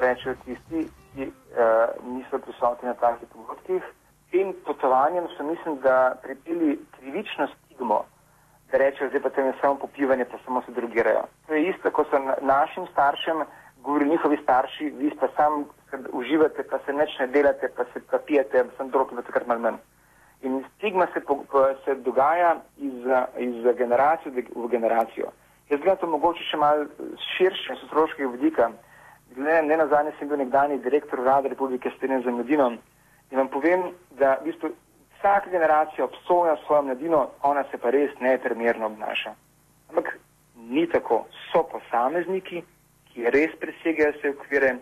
No, 0.07 0.15
to 0.15 0.15
rečejo 0.15 0.35
tisti, 0.45 0.89
ki 1.15 1.25
uh, 1.27 2.15
niso 2.15 2.39
prisotni 2.39 2.89
na 2.89 2.95
takih 2.95 3.29
dogodkih. 3.35 3.83
In 4.33 4.55
potovanjem 4.67 5.27
so 5.37 5.43
mislim, 5.43 5.81
da 5.81 6.15
pripili 6.23 6.79
krivično 6.99 7.47
stigmo 7.47 8.05
da 8.71 8.79
rečejo, 8.79 9.09
zdaj 9.09 9.23
pa 9.23 9.31
tam 9.31 9.47
je 9.47 9.53
samo 9.61 9.75
popivanje, 9.75 10.25
pa 10.25 10.39
samo 10.45 10.63
se 10.63 10.73
drugirajo. 10.73 11.23
To 11.47 11.55
je 11.55 11.69
isto, 11.71 11.91
kot 11.91 12.07
so 12.11 12.19
našim 12.41 12.87
staršem 12.93 13.45
govorili 13.83 14.11
njihovi 14.11 14.39
starši, 14.43 14.85
vi 14.85 15.11
pa 15.21 15.29
sam 15.37 15.65
uživate, 16.13 16.63
pa 16.71 16.79
se 16.87 16.93
neč 16.93 17.19
ne 17.21 17.27
delate, 17.27 17.69
pa 17.77 17.85
se 17.85 18.01
pa 18.11 18.19
pijete, 18.19 18.65
sem 18.77 18.91
drog, 18.91 19.15
da 19.15 19.23
takrat 19.23 19.47
malo 19.47 19.61
manj. 19.61 19.79
In 20.43 20.65
stigma 20.77 21.07
se, 21.15 21.21
po, 21.21 21.45
se 21.85 21.95
dogaja 21.95 22.57
iz, 22.77 23.07
iz 23.39 23.77
generacije 23.77 24.45
v 24.57 24.69
generacijo. 24.69 25.31
Jaz 25.71 25.81
gledam 25.81 25.97
to 25.97 26.07
mogoče 26.07 26.43
še 26.51 26.57
malo 26.57 26.87
širše, 27.37 27.75
sociološkega 27.81 28.29
vidika. 28.31 28.71
Ne, 29.37 29.63
ne 29.63 29.77
na 29.77 29.87
zadnje 29.87 30.13
sem 30.19 30.29
bil 30.29 30.39
nekdani 30.39 30.79
direktor 30.79 31.21
Vlade 31.21 31.49
Republike 31.49 31.91
Slovenije 31.91 32.25
za 32.25 32.31
mladino 32.31 32.71
in 33.31 33.39
vam 33.39 33.49
povem, 33.49 33.83
da 34.11 34.39
v 34.41 34.45
bistvu 34.45 34.71
vsaka 35.19 35.51
generacija 35.51 36.05
obsoja 36.05 36.57
svojo 36.67 36.83
mladino, 36.83 37.29
ona 37.43 37.65
se 37.71 37.79
pa 37.79 37.91
res 37.91 38.11
neprimerno 38.21 38.87
obnaša. 38.87 39.35
Ampak 39.91 40.19
ni 40.57 40.87
tako. 40.87 41.25
So 41.53 41.63
posamezniki, 41.73 42.63
ki 43.13 43.31
res 43.31 43.53
presegajo 43.61 44.15
vse 44.17 44.31
okvire 44.31 44.77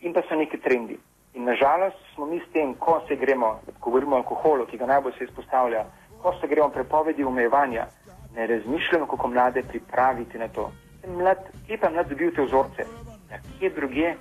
in 0.00 0.12
pa 0.12 0.22
so 0.28 0.34
neki 0.34 0.58
trendi. 0.58 0.98
In 1.34 1.44
nažalost 1.44 1.96
smo 2.14 2.26
mi 2.26 2.40
s 2.40 2.52
tem, 2.52 2.74
ko 2.74 3.00
se 3.08 3.16
gremo, 3.16 3.60
govorimo 3.80 4.16
o 4.16 4.18
alkoholu, 4.18 4.66
ki 4.66 4.76
ga 4.76 4.86
najbolj 4.86 5.12
se 5.18 5.24
izpostavlja, 5.24 5.84
ko 6.22 6.34
se 6.40 6.48
gremo 6.48 6.68
prepovedi 6.68 7.24
omejevanja, 7.24 7.86
ne 8.34 8.46
razmišljamo, 8.46 9.06
kako 9.06 9.28
mlade 9.28 9.62
pripraviti 9.62 10.38
na 10.38 10.48
to. 10.48 10.70
Mlad, 11.06 11.38
kje 11.66 11.78
pa 11.78 11.90
mlad 11.90 12.08
dobil 12.08 12.34
te 12.34 12.42
vzorce? 12.42 13.11
Ja, 13.32 13.38
kje 13.58 13.70
druge? 13.70 14.14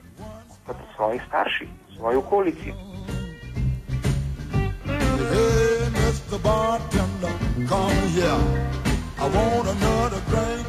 Pa 0.65 0.73
pri 0.73 0.87
svojih 0.95 1.21
starših, 1.27 1.67
v 1.67 1.95
svoji 1.99 2.17
okolici. 2.17 2.71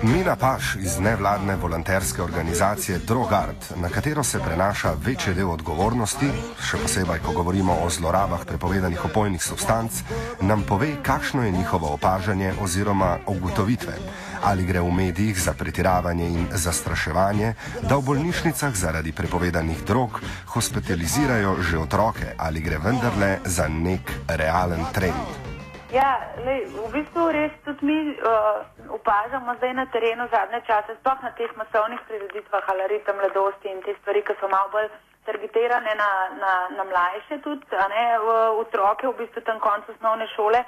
Mina 0.03 0.37
Paš 0.37 0.75
iz 0.81 0.99
nevladne 0.99 1.57
volonterske 1.57 2.23
organizacije 2.23 2.99
Drogard, 2.99 3.57
na 3.77 3.89
katero 3.89 4.25
se 4.25 4.39
prenaša 4.39 4.93
večji 5.05 5.35
del 5.35 5.51
odgovornosti, 5.51 6.29
še 6.61 6.81
posebej, 6.83 7.23
ko 7.25 7.33
govorimo 7.33 7.77
o 7.85 7.91
zlorabah 7.91 8.45
prepovedanih 8.47 9.05
opojnih 9.05 9.43
substanc, 9.43 10.03
nam 10.41 10.65
pove, 10.69 10.91
kakšno 11.03 11.45
je 11.45 11.51
njihovo 11.51 11.95
opažanje 11.95 12.53
oziroma 12.61 13.19
ugotovitve 13.27 13.95
ali 14.43 14.67
gre 14.67 14.81
v 14.81 14.91
medijih 14.91 15.39
za 15.39 15.53
pretiravanje 15.55 16.27
in 16.27 16.47
zastraševanje, 16.51 17.55
da 17.83 17.97
v 17.97 18.03
bolnišnicah 18.03 18.75
zaradi 18.75 19.13
prepovedanih 19.13 19.85
drog 19.87 20.21
hospitalizirajo 20.47 21.57
že 21.63 21.79
otroke 21.79 22.35
ali 22.39 22.61
gre 22.61 22.79
vendarle 22.79 23.39
za 23.45 23.69
nek 23.69 24.13
realen 24.29 24.85
trend. 24.93 25.52
Ja, 25.93 26.33
lej, 26.45 26.67
v 26.73 26.89
bistvu 26.93 27.29
res 27.37 27.53
tudi 27.65 27.85
mi 27.85 27.97
uh, 28.17 28.65
opažamo 28.97 29.55
zdaj 29.61 29.73
na 29.77 29.87
terenu 29.93 30.25
zadnje 30.33 30.63
čase, 30.67 30.97
sploh 31.01 31.21
na 31.23 31.33
teh 31.37 31.53
masovnih 31.57 32.01
prireditvah, 32.09 32.69
alaritem 32.73 33.17
mladosti 33.17 33.69
in 33.69 33.83
te 33.85 33.93
stvari, 34.01 34.25
ki 34.25 34.37
so 34.41 34.49
malo 34.49 34.73
bolj 34.73 34.89
targetirane 35.29 35.93
na, 36.01 36.11
na, 36.41 36.53
na 36.77 36.85
mlajše, 36.89 37.43
tudi 37.45 37.83
ne, 37.95 38.07
v, 38.25 38.39
otroke, 38.65 39.07
v 39.07 39.19
bistvu 39.21 39.45
tam 39.45 39.61
konc 39.61 39.85
osnovne 39.93 40.27
šole, 40.33 40.65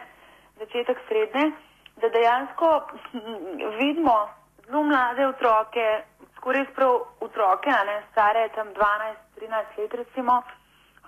začetek 0.61 1.01
srednje 1.09 1.53
da 1.97 2.09
dejansko 2.09 2.87
vidimo 3.79 4.29
zelo 4.67 4.83
mlade 4.83 5.27
otroke, 5.27 6.03
skoraj 6.37 6.65
prav 6.75 6.95
otroke, 7.21 7.71
ne, 7.71 8.03
stare 8.11 8.49
tam 8.55 8.69
12-13 8.69 9.79
let 9.79 9.95
recimo, 9.95 10.43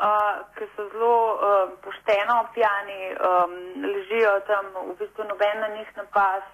uh, 0.00 0.44
ki 0.56 0.68
so 0.76 0.88
zelo 0.92 1.14
uh, 1.34 1.70
pošteno 1.84 2.36
pijani, 2.54 3.00
um, 3.14 3.56
ležijo 3.82 4.40
tam 4.46 4.66
v 4.90 4.96
bistvu 4.98 5.24
noben 5.24 5.60
na 5.60 5.68
njih 5.68 5.90
napas. 5.96 6.44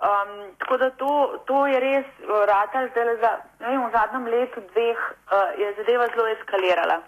Um, 0.00 0.54
tako 0.58 0.76
da 0.76 0.90
to, 0.90 1.12
to 1.46 1.66
je 1.66 1.80
res 1.80 2.06
uh, 2.24 2.44
rata, 2.48 2.86
zdaj 2.88 3.16
za, 3.20 3.32
ne 3.60 3.68
vem, 3.68 3.82
v 3.86 3.90
zadnjem 3.92 4.26
letu, 4.34 4.60
dveh 4.72 4.98
uh, 4.98 5.50
je 5.60 5.74
zadeva 5.76 6.06
zelo 6.14 6.28
eskalirala. 6.36 7.02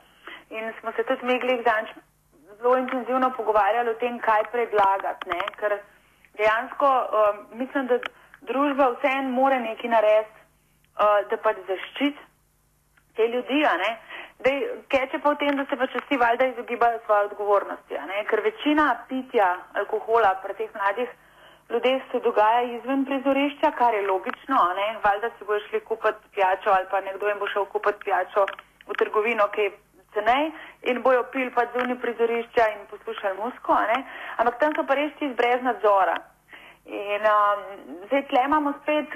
In 0.50 0.72
smo 0.80 0.92
se 0.92 1.04
tudi 1.08 1.24
mi 1.24 1.38
glih 1.38 1.64
danč 1.64 1.88
zelo 2.60 2.76
intenzivno 2.76 3.30
pogovarjali 3.36 3.90
o 3.90 3.94
tem, 3.94 4.18
kaj 4.18 4.44
predlagati, 4.52 5.30
ne, 5.30 5.40
ker 5.60 5.78
dejansko 6.36 6.90
um, 6.90 7.40
mislim, 7.58 7.86
da 7.86 7.98
družba 8.50 8.90
vseeno 8.98 9.30
more 9.30 9.60
nekaj 9.60 9.90
narediti, 9.90 10.38
uh, 11.00 11.22
da 11.30 11.36
pač 11.36 11.64
zaščiti 11.68 12.20
te 13.16 13.28
ljudi. 13.28 13.64
Keče 14.92 15.18
pa 15.22 15.30
v 15.30 15.38
tem, 15.38 15.56
da 15.56 15.64
se 15.70 15.76
pač 15.76 15.92
vsi 15.94 16.16
valjda 16.18 16.46
izogibajo 16.46 16.98
svoje 17.04 17.26
odgovornosti, 17.30 17.98
ker 18.30 18.40
večina 18.40 18.86
pitja 19.08 19.56
alkohola 19.78 20.34
pri 20.42 20.54
teh 20.54 20.70
mladih 20.74 21.08
ljudeh 21.70 22.02
se 22.12 22.20
dogaja 22.20 22.62
izven 22.62 23.04
prizorišča, 23.04 23.70
kar 23.78 23.94
je 23.94 24.06
logično, 24.06 24.58
valjda 25.04 25.30
si 25.38 25.44
bojo 25.44 25.60
šli 25.68 25.80
kupiti 25.80 26.28
pijačo 26.34 26.70
ali 26.70 26.86
pa 26.90 27.00
nekdo 27.00 27.28
jim 27.28 27.38
bo 27.38 27.46
šel 27.46 27.64
kupiti 27.64 28.04
pijačo 28.04 28.46
v 28.88 28.98
trgovino, 28.98 29.48
ki 29.54 29.60
je 29.60 29.72
cenej 30.14 30.50
in 30.82 31.02
bojo 31.02 31.22
pil 31.32 31.50
pa 31.54 31.64
zunaj 31.72 31.98
prizorišča 32.04 32.68
in 32.74 32.86
poslušali 32.90 33.38
musko, 33.38 33.76
ampak 34.36 34.58
tam 34.58 34.74
so 34.76 34.84
pa 34.86 34.94
res 34.94 35.12
čist 35.18 35.36
brez 35.36 35.62
nadzora. 35.62 36.16
In 36.86 37.22
um, 37.30 37.60
zdaj 38.06 38.26
tle 38.28 38.42
imamo 38.44 38.72
spet 38.82 39.14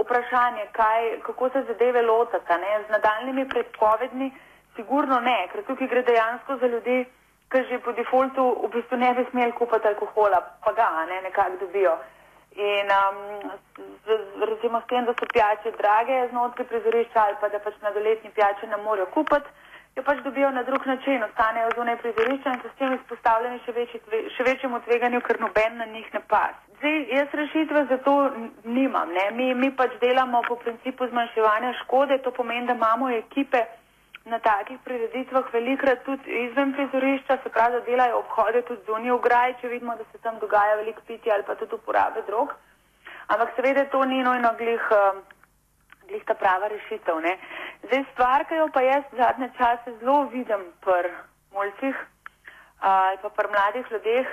vprašanje, 0.00 0.66
kaj, 0.72 1.20
kako 1.26 1.48
se 1.48 1.62
zadeve 1.68 2.02
lotata, 2.02 2.58
ne? 2.58 2.82
z 2.86 2.92
nadaljnimi 2.92 3.48
predpovedmi, 3.48 4.30
sigurno 4.78 5.20
ne, 5.20 5.38
ker 5.52 5.64
tukaj 5.66 5.90
gre 5.90 6.02
dejansko 6.06 6.56
za 6.62 6.70
ljudi, 6.74 6.98
ki 7.52 7.64
že 7.68 7.78
po 7.84 7.92
defaultu 7.96 8.44
v 8.62 8.70
bistvu 8.74 8.96
ne 9.00 9.10
bi 9.16 9.24
smeli 9.30 9.52
kupiti 9.58 9.88
alkohola, 9.88 10.40
pa 10.64 10.72
ga 10.78 10.88
ne, 11.10 11.22
nekako 11.26 11.64
dobijo. 11.64 11.96
In 12.58 12.90
um, 12.90 13.18
z, 14.04 14.18
recimo 14.50 14.80
s 14.80 14.86
tem, 14.90 15.04
da 15.04 15.14
so 15.14 15.26
pijače 15.32 15.70
drage 15.78 16.28
znotraj 16.30 16.66
prizorišča 16.66 17.24
ali 17.24 17.36
pa 17.40 17.48
da 17.48 17.58
pač 17.58 17.74
nadoletni 17.82 18.30
pijače 18.34 18.66
ne 18.66 18.76
morejo 18.84 19.06
kupiti, 19.14 19.48
jo 19.96 20.02
pač 20.02 20.22
dobijo 20.24 20.50
na 20.50 20.62
drug 20.62 20.86
način, 20.86 21.22
ostanejo 21.22 21.70
zunaj 21.76 21.96
prizorišča 22.02 22.54
in 22.54 22.60
so 22.62 22.68
s 22.68 22.78
tem 22.78 22.94
izpostavljeni 22.94 23.60
še, 23.64 23.72
večji, 23.72 24.00
še 24.36 24.48
večjemu 24.50 24.80
tveganju, 24.86 25.20
ker 25.20 25.40
noben 25.40 25.78
na 25.78 25.86
njih 25.86 26.12
ne 26.14 26.20
pas. 26.28 26.54
Zdaj, 26.78 26.98
jaz 27.16 27.34
rešitve 27.40 27.84
za 27.90 27.98
to 28.06 28.14
nimam. 28.64 29.08
Mi, 29.38 29.54
mi 29.54 29.70
pač 29.76 29.96
delamo 30.00 30.42
po 30.48 30.56
principu 30.56 31.08
zmanjševanja 31.08 31.72
škode, 31.82 32.18
to 32.22 32.30
pomeni, 32.30 32.66
da 32.66 32.76
imamo 32.78 33.10
ekipe 33.10 33.64
na 34.28 34.38
takih 34.38 34.78
prireditvah 34.84 35.52
velikrat 35.52 36.04
tudi 36.04 36.42
izven 36.44 36.72
prizorišča, 36.76 37.38
se 37.42 37.48
pravi, 37.48 37.78
da 37.78 37.80
delajo 37.86 38.18
obhode 38.18 38.62
tudi 38.68 38.84
zunaj 38.86 39.12
v 39.16 39.22
graj, 39.26 39.54
če 39.60 39.68
vidimo, 39.68 39.96
da 39.96 40.04
se 40.12 40.18
tam 40.22 40.38
dogaja 40.38 40.76
veliko 40.82 41.02
pitja 41.06 41.34
ali 41.34 41.46
pa 41.46 41.54
tudi 41.54 41.74
uporabe 41.74 42.22
drog. 42.26 42.54
Ampak 43.28 43.56
seveda 43.56 43.84
to 43.92 44.04
ni 44.04 44.22
nojno 44.22 44.54
glih. 44.58 44.86
Uh, 44.90 45.24
glih 46.08 46.24
ta 46.24 46.34
prava 46.34 46.68
rešitev. 46.72 47.20
Ne. 47.20 47.36
Zdaj 47.84 48.04
stvar, 48.12 48.44
ki 48.48 48.56
jo 48.56 48.68
pa 48.72 48.80
jaz 48.80 49.04
zadnje 49.12 49.50
čase 49.58 49.92
zelo 50.00 50.22
vidim 50.32 50.62
pri 50.84 51.12
mulcih 51.52 51.96
ali 52.80 53.18
pa 53.22 53.28
pri 53.28 53.48
mladih 53.50 53.86
ljudeh, 53.90 54.26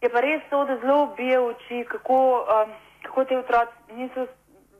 je 0.00 0.08
pa 0.08 0.20
res 0.22 0.42
to, 0.50 0.64
da 0.64 0.76
zelo 0.78 1.06
bije 1.16 1.38
v 1.38 1.46
oči, 1.46 1.80
kako, 1.90 2.18
um, 2.46 2.70
kako 3.02 3.24
te 3.24 3.38
otroci 3.38 3.96
niso 3.98 4.26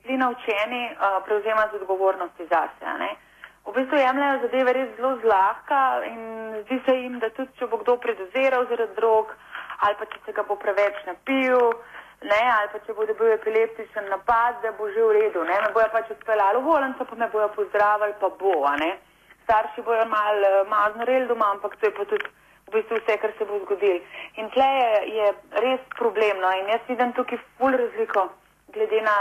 bili 0.05 0.19
naučeni 0.19 0.83
prevzemati 1.27 1.77
odgovornosti 1.77 2.47
zase. 2.47 3.11
V 3.67 3.73
bistvu 3.77 3.99
jemljajo 4.01 4.41
zadeve 4.43 4.73
res 4.73 4.89
zelo 4.97 5.17
zlahka 5.23 5.81
in 6.09 6.21
zdi 6.65 6.81
se 6.87 6.95
jim, 6.97 7.19
da 7.21 7.31
tudi 7.37 7.53
če 7.59 7.69
bo 7.71 7.79
kdo 7.83 7.97
predozeral 8.03 8.67
zaradi 8.71 8.97
drog 8.97 9.35
ali 9.85 9.97
pa 9.99 10.07
če 10.13 10.19
se 10.25 10.33
ga 10.37 10.43
bo 10.49 10.57
preveč 10.61 10.97
napil, 11.07 11.71
ne, 12.23 12.41
ali 12.55 12.69
pa 12.73 12.81
če 12.87 12.97
bo 12.97 13.07
dobil 13.09 13.33
epileptičen 13.37 14.11
napad, 14.13 14.59
da 14.65 14.73
bo 14.77 14.89
že 14.93 15.05
v 15.05 15.13
redu, 15.17 15.45
ne, 15.49 15.61
me 15.65 15.71
bojo 15.77 15.89
pač 15.93 16.11
odpeljali 16.17 16.61
v 16.61 16.67
volanco, 16.67 17.07
pa 17.09 17.17
me 17.17 17.29
bojo 17.33 17.49
pozdravili, 17.55 18.17
pa 18.21 18.29
bo, 18.43 18.57
a 18.69 18.75
ne. 18.83 18.91
Starši 19.47 19.85
bojo 19.87 20.05
mal 20.11 20.45
uh, 20.49 20.59
mazno 20.69 21.07
rel 21.09 21.27
doma, 21.31 21.49
ampak 21.55 21.79
to 21.81 21.89
je 21.89 21.95
pa 21.97 22.05
tudi 22.05 22.29
v 22.67 22.75
bistvu 22.75 22.99
vse, 23.01 23.17
kar 23.23 23.33
se 23.39 23.47
bo 23.49 23.63
zgodil. 23.65 24.03
In 24.37 24.51
tle 24.55 24.69
je, 24.81 24.91
je 25.17 25.31
res 25.65 25.87
problemno 25.97 26.53
in 26.61 26.69
jaz 26.75 26.85
vidim 26.89 27.15
tukaj 27.17 27.41
ful 27.57 27.73
razliko 27.73 28.29
glede 28.75 29.01
na 29.03 29.17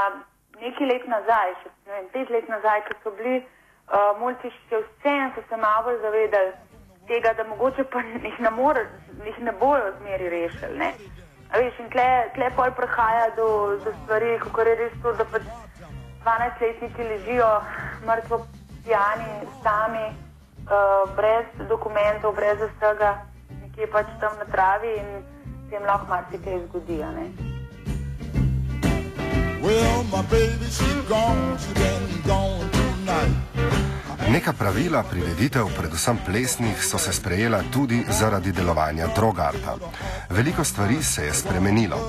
neki 0.60 0.86
let 0.86 1.08
nazaj, 1.08 1.56
še 1.64 1.72
ne 1.88 1.96
vem, 1.96 2.12
pet 2.14 2.36
let 2.36 2.52
nazaj, 2.52 2.84
ko 2.90 3.00
so 3.04 3.16
bili 3.18 3.40
uh, 3.90 4.20
mulci 4.20 4.52
še 4.70 4.82
vse 4.86 5.14
in 5.24 5.32
so 5.36 5.42
se 5.50 5.58
malo 5.58 5.84
bolj 5.88 6.02
zavedali 6.02 6.52
tega, 7.10 7.34
da 7.34 7.44
mogoče 7.44 7.84
pa 7.94 8.02
jih 8.06 8.40
ne, 8.40 8.52
more, 8.52 8.86
jih 9.26 9.40
ne 9.40 9.52
bojo 9.62 9.94
zmeri 10.00 10.30
rešili, 10.30 10.78
ne. 10.78 10.92
Veš, 11.54 11.80
in 11.82 11.90
tle, 11.90 12.08
tle 12.36 12.50
pol 12.56 12.72
prihaja 12.78 13.30
do, 13.36 13.48
do 13.84 13.94
stvari, 14.04 14.38
kako 14.44 14.68
je 14.68 14.76
res 14.84 14.98
to, 15.04 15.14
da 15.18 15.26
pač 15.34 15.48
12-letniki 16.26 17.08
ležijo 17.12 17.50
mrtvo 18.06 18.44
pijani, 18.86 19.50
sami, 19.64 20.06
uh, 20.70 21.10
brez 21.18 21.50
dokumentov, 21.70 22.36
brez 22.38 22.62
vsega, 22.62 23.16
nekje 23.64 23.90
pač 23.96 24.14
tam 24.22 24.38
na 24.38 24.46
travi 24.54 24.94
in 25.02 25.10
se 25.70 25.76
jim 25.76 25.86
lahko 25.90 26.06
marsikaj 26.14 26.62
zgodi. 26.68 27.02
Well, 29.62 30.04
my 30.14 30.22
baby, 30.30 30.66
she's 30.70 31.04
gone, 31.10 31.58
tonight. 31.58 31.89
Neka 34.34 34.52
pravila 34.62 35.02
prireditev, 35.12 35.66
predvsem 35.80 36.18
plesnih, 36.28 36.78
so 36.90 36.98
se 37.02 37.12
sprejela 37.20 37.60
tudi 37.74 38.00
zaradi 38.20 38.52
delovanja 38.60 39.06
drogarta. 39.18 39.74
Veliko 40.38 40.64
stvari 40.72 41.00
se 41.12 41.22
je 41.28 41.34
spremenilo. 41.42 42.00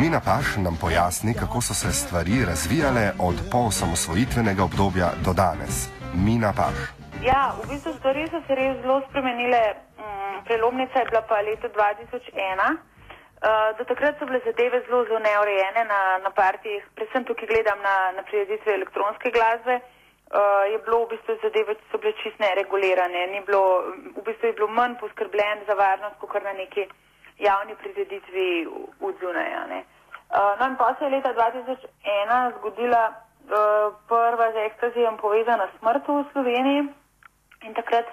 Mina 0.00 0.20
Paš 0.28 0.46
nam 0.64 0.74
pojasni, 0.84 1.32
kako 1.40 1.58
so 1.66 1.74
se 1.82 1.90
stvari 2.02 2.36
razvijale 2.50 3.04
od 3.28 3.36
poosamosvojitvenega 3.52 4.62
obdobja 4.68 5.08
do 5.26 5.32
danes. 5.42 5.74
Mina 6.26 6.50
Paš. 6.58 6.78
Ja, 7.30 7.42
v 7.58 7.62
bistvu 7.70 7.92
stvari 7.98 8.22
so 8.32 8.40
se 8.46 8.52
res 8.60 8.74
zelo 8.82 8.96
spremenile. 9.08 9.62
Mm, 9.74 10.34
prelomnica 10.46 10.96
je 10.98 11.08
bila 11.10 11.22
pa 11.30 11.38
leta 11.48 11.68
2001. 11.68 12.74
Uh, 13.38 13.78
do 13.78 13.82
takrat 13.90 14.18
so 14.18 14.26
bile 14.26 14.40
zadeve 14.48 14.78
zelo, 14.86 15.04
zelo 15.08 15.20
neurejene 15.28 15.82
na, 15.92 16.00
na 16.26 16.30
partijih, 16.40 16.82
predvsem 16.96 17.22
tukaj 17.28 17.46
gledam 17.52 17.78
na, 17.88 17.96
na 18.16 18.22
prireditve 18.28 18.70
elektronske 18.78 19.30
glasbe. 19.36 19.78
Uh, 20.28 20.72
je 20.72 20.78
bilo 20.84 21.04
v 21.04 21.16
bistvu 21.16 21.38
zadeve, 21.42 21.74
ki 21.74 21.84
so 21.90 21.98
bile 21.98 22.12
čist 22.20 22.36
neregulirane. 22.36 23.22
Bilo, 23.46 23.62
v 24.12 24.24
bistvu 24.26 24.50
je 24.50 24.56
bilo 24.58 24.68
manj 24.68 24.98
poskrbljen 25.00 25.64
za 25.66 25.74
varnost, 25.74 26.18
kot 26.20 26.44
na 26.44 26.52
neki 26.52 26.84
javni 27.40 27.74
prireditvi 27.80 28.66
v 29.00 29.12
Dunaja. 29.20 29.64
Uh, 29.64 30.52
no 30.60 30.66
in 30.68 30.76
pa 30.76 30.94
se 30.98 31.04
je 31.04 31.10
leta 31.10 31.32
2001 31.32 32.58
zgodila 32.58 33.02
uh, 33.08 33.94
prva 34.08 34.52
z 34.52 34.66
ekstazijem 34.68 35.16
povezana 35.16 35.68
smrt 35.78 36.08
v 36.08 36.24
Sloveniji 36.32 36.82
in 37.64 37.74
takrat 37.74 38.06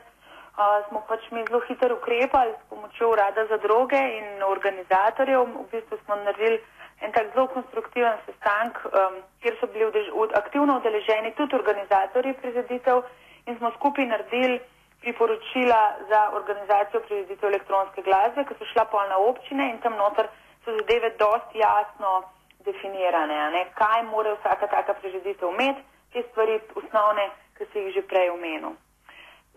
uh, 0.58 0.88
smo 0.88 1.02
pač 1.08 1.32
mi 1.32 1.44
zelo 1.48 1.60
hitro 1.68 1.96
ukrepali 1.96 2.52
s 2.54 2.70
pomočjo 2.70 3.10
urada 3.12 3.46
za 3.46 3.58
droge 3.58 4.00
in 4.20 4.44
organizatorjev. 4.44 5.42
V 5.42 5.66
bistvu 5.72 5.98
smo 6.06 6.16
naredili 6.16 6.62
en 7.02 7.12
tak 7.12 7.34
zelo 7.34 7.48
konstruktiven 7.48 8.18
sestanek, 8.26 8.80
um, 8.86 9.20
kjer 9.42 9.58
so 9.60 9.68
bili 9.68 9.90
vdež, 9.90 10.08
od, 10.14 10.32
aktivno 10.36 10.78
udeleženi 10.80 11.34
tudi 11.36 11.56
organizatorji 11.56 12.34
prizaditev 12.34 13.04
in 13.46 13.58
smo 13.58 13.72
skupaj 13.78 14.06
naredili 14.06 14.60
priporočila 15.02 15.82
za 16.10 16.22
organizacijo 16.34 17.02
prizaditev 17.08 17.50
elektronske 17.50 18.02
glasbe, 18.02 18.46
ki 18.46 18.56
so 18.60 18.66
šla 18.72 18.86
pol 18.86 19.04
na 19.10 19.18
občine 19.18 19.70
in 19.70 19.78
tam 19.84 20.00
noter 20.00 20.32
so 20.66 20.74
zadeve 20.80 21.12
dosti 21.20 21.60
jasno 21.60 22.24
definirane, 22.66 23.52
ne, 23.52 23.66
kaj 23.76 24.04
mora 24.04 24.34
vsaka 24.40 24.68
taka 24.68 24.94
prizaditev 24.94 25.52
imeti, 25.54 25.84
te 26.14 26.24
stvari 26.32 26.60
osnovne, 26.76 27.30
ki 27.58 27.68
si 27.72 27.80
jih 27.80 27.94
že 28.00 28.08
prej 28.08 28.32
omenil. 28.34 28.74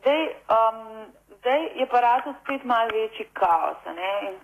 Zdaj, 0.00 0.22
um, 0.56 1.06
zdaj 1.38 1.62
je 1.80 1.86
pa 1.90 2.00
razlog 2.00 2.34
spet 2.42 2.64
malo 2.64 2.88
večji 2.92 3.26
kaos. 3.32 3.76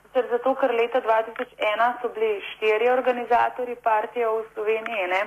Sicer 0.02 0.26
zato, 0.30 0.54
ker 0.54 0.75
leta 0.75 1.00
2001 1.00 1.92
so 2.02 2.08
bili 2.08 2.42
štiri 2.50 2.90
organizatori 2.90 3.76
partije 3.76 4.28
v 4.28 4.44
Sloveniji, 4.54 5.06
ne? 5.14 5.23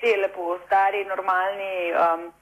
te 0.00 0.16
lepo 0.16 0.58
stari, 0.66 1.04
normalni 1.04 1.92
um, 1.92 2.32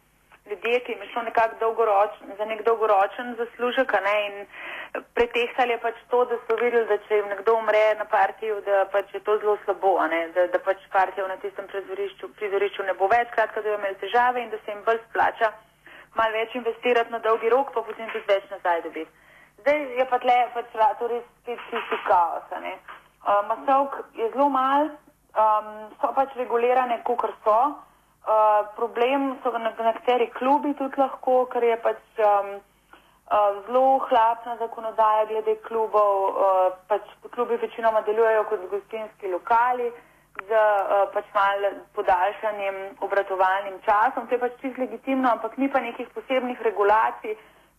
ljudje, 0.50 0.80
ki 0.80 0.92
jim 0.92 1.02
je 1.02 1.08
šlo 1.12 1.22
dolgoročen, 1.60 2.26
za 2.38 2.44
nek 2.44 2.62
dolgoročen 2.64 3.34
zaslužek. 3.40 3.92
In 4.26 4.46
pretehtali 5.14 5.72
je 5.72 5.78
pač 5.78 5.94
to, 6.10 6.24
da 6.24 6.36
so 6.46 6.56
videli, 6.62 6.86
da 6.86 6.98
če 7.08 7.16
jim 7.16 7.28
nekdo 7.28 7.56
umre 7.58 7.94
na 7.98 8.04
partiju, 8.04 8.60
da 8.60 8.84
pač 8.92 9.14
je 9.14 9.20
to 9.20 9.38
zelo 9.38 9.58
slabo, 9.64 9.98
da, 10.34 10.46
da 10.46 10.58
pač 10.58 10.76
partijo 10.92 11.28
na 11.28 11.36
tistem 11.36 11.66
prizorišču 12.38 12.82
ne 12.82 12.94
bo 12.94 13.08
več, 13.08 13.28
skratka, 13.32 13.60
da 13.60 13.68
jo 13.68 13.78
imeli 13.78 14.00
težave 14.04 14.42
in 14.42 14.50
da 14.50 14.56
se 14.64 14.70
jim 14.70 14.84
bolj 14.86 15.02
splača 15.10 15.52
malo 16.14 16.32
več 16.32 16.54
investirati 16.54 17.12
na 17.12 17.18
dolgi 17.18 17.48
rok, 17.48 17.72
pa 17.74 17.82
potem 17.82 18.10
tudi 18.12 18.24
več 18.28 18.46
nazaj 18.50 18.82
dobiti. 18.82 19.10
Zdaj 19.58 19.82
je 19.98 20.06
pa 20.06 20.18
tle 20.22 20.36
pač 20.54 20.78
torej 20.98 21.20
spet 21.40 21.60
tisti 21.70 21.98
kaos. 22.06 22.46
Uh, 22.52 23.42
masovk 23.48 23.98
je 24.14 24.30
zelo 24.32 24.48
mal, 24.48 24.90
um, 25.34 25.68
so 26.00 26.12
pač 26.14 26.34
regulirane, 26.36 27.02
kot 27.04 27.26
so. 27.44 27.58
Uh, 28.28 28.68
problem 28.76 29.38
so 29.42 29.50
na 29.50 29.72
nekateri 29.72 30.30
klubi 30.36 30.74
tudi 30.74 31.00
lahko, 31.00 31.46
ker 31.52 31.64
je 31.64 31.76
pač 31.82 32.02
um, 32.20 32.50
uh, 33.32 33.62
zelo 33.66 33.98
hlapna 34.08 34.56
zakonodaja 34.62 35.24
glede 35.32 35.56
klubov. 35.66 36.14
Uh, 36.28 36.76
pač 36.88 37.02
klubi 37.34 37.56
večinoma 37.56 38.04
delujejo 38.06 38.44
kot 38.50 38.70
gostinski 38.70 39.32
lokali 39.32 39.90
z 40.46 40.50
uh, 40.50 41.08
pač 41.14 41.26
malo 41.34 41.70
podaljšanjem 41.94 42.76
obratovalnim 43.00 43.80
časom. 43.86 44.26
To 44.28 44.34
je 44.34 44.40
pač 44.40 44.52
čisto 44.60 44.80
legitimno, 44.82 45.30
ampak 45.30 45.56
ni 45.58 45.68
pa 45.72 45.80
nekih 45.80 46.08
posebnih 46.14 46.60
regulacij 46.62 47.36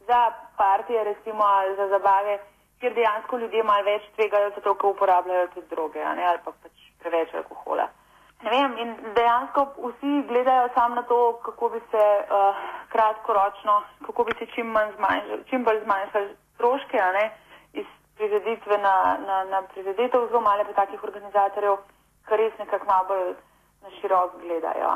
za 0.08 0.22
partije, 0.58 1.04
recimo, 1.04 1.44
ali 1.44 1.76
za 1.76 1.88
zabave, 1.88 2.40
kjer 2.80 2.94
dejansko 2.94 3.38
ljudje 3.38 3.64
malo 3.64 3.84
več 3.84 4.04
tvegajo, 4.16 4.52
zato 4.56 4.76
ker 4.76 4.90
uporabljajo 4.90 5.48
tudi 5.54 5.68
droge 5.70 6.04
ne, 6.04 6.26
ali 6.26 6.40
pa 6.46 6.52
pač 6.52 6.86
preveč 7.04 7.34
alkohola. 7.34 7.88
Ne 8.44 8.50
vem, 8.50 8.76
in 8.80 8.96
dejansko 9.16 9.66
vsi 9.78 10.12
gledajo 10.28 10.70
samo 10.74 10.96
na 10.96 11.04
to, 11.04 11.20
kako 11.44 11.70
bi 11.70 11.82
se 11.92 12.04
uh, 12.20 12.66
kratkoročno, 12.94 13.82
kako 14.06 14.24
bi 14.24 14.36
se 14.40 14.46
čim, 14.56 14.78
zmanjšali, 14.96 15.44
čim 15.50 15.64
bolj 15.64 15.84
zmanjšali 15.84 16.36
stroške 16.56 17.04
iz 17.74 17.86
prizaditve 18.18 18.78
na, 18.78 19.18
na, 19.28 19.44
na 19.44 19.62
prizaditev, 19.74 20.28
zelo 20.28 20.42
male 20.42 20.64
pa 20.66 20.74
takih 20.82 21.04
organizatorjev 21.04 21.78
kar 22.30 22.40
res 22.40 22.54
nekako 22.60 22.86
malo 22.86 23.06
bolj 23.10 23.34
na 23.84 23.90
širok 24.00 24.38
gledajo. 24.44 24.90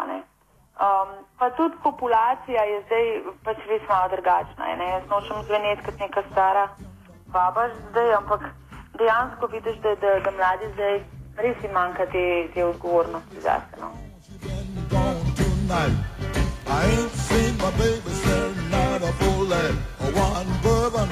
Um, 0.74 1.10
pa 1.40 1.50
tudi 1.50 1.76
populacija 1.84 2.64
je 2.64 2.82
zdaj 2.86 3.06
pač 3.44 3.58
res 3.70 3.82
malo 3.90 4.10
drugačna. 4.16 4.76
Ne? 4.80 4.90
Jaz 4.90 5.04
nočem 5.10 5.44
zveneti 5.50 5.86
kot 5.86 6.00
neka 6.00 6.24
stara 6.32 6.68
baba 7.34 7.70
zdaj, 7.90 8.14
ampak 8.14 8.42
dejansko 8.98 9.48
vidiš, 9.48 9.78
da, 9.86 9.96
da, 9.96 10.20
da 10.26 10.32
mladi 10.32 10.72
zdaj 10.74 10.96
res 11.38 11.64
jim 11.64 11.74
manjka 11.74 12.06
te, 12.06 12.26
te 12.54 12.66
odgovornosti 12.66 13.42
zase. 13.42 13.82
No? 13.82 13.92
I 16.66 16.86
ain't 16.86 17.12
seen 17.12 17.58
my 17.58 17.72
baby 17.78 18.12
staring 18.22 18.74
at 18.74 19.02
a 19.04 19.12
bullet, 19.20 19.76
one 20.16 20.50
bourbon, 20.64 21.10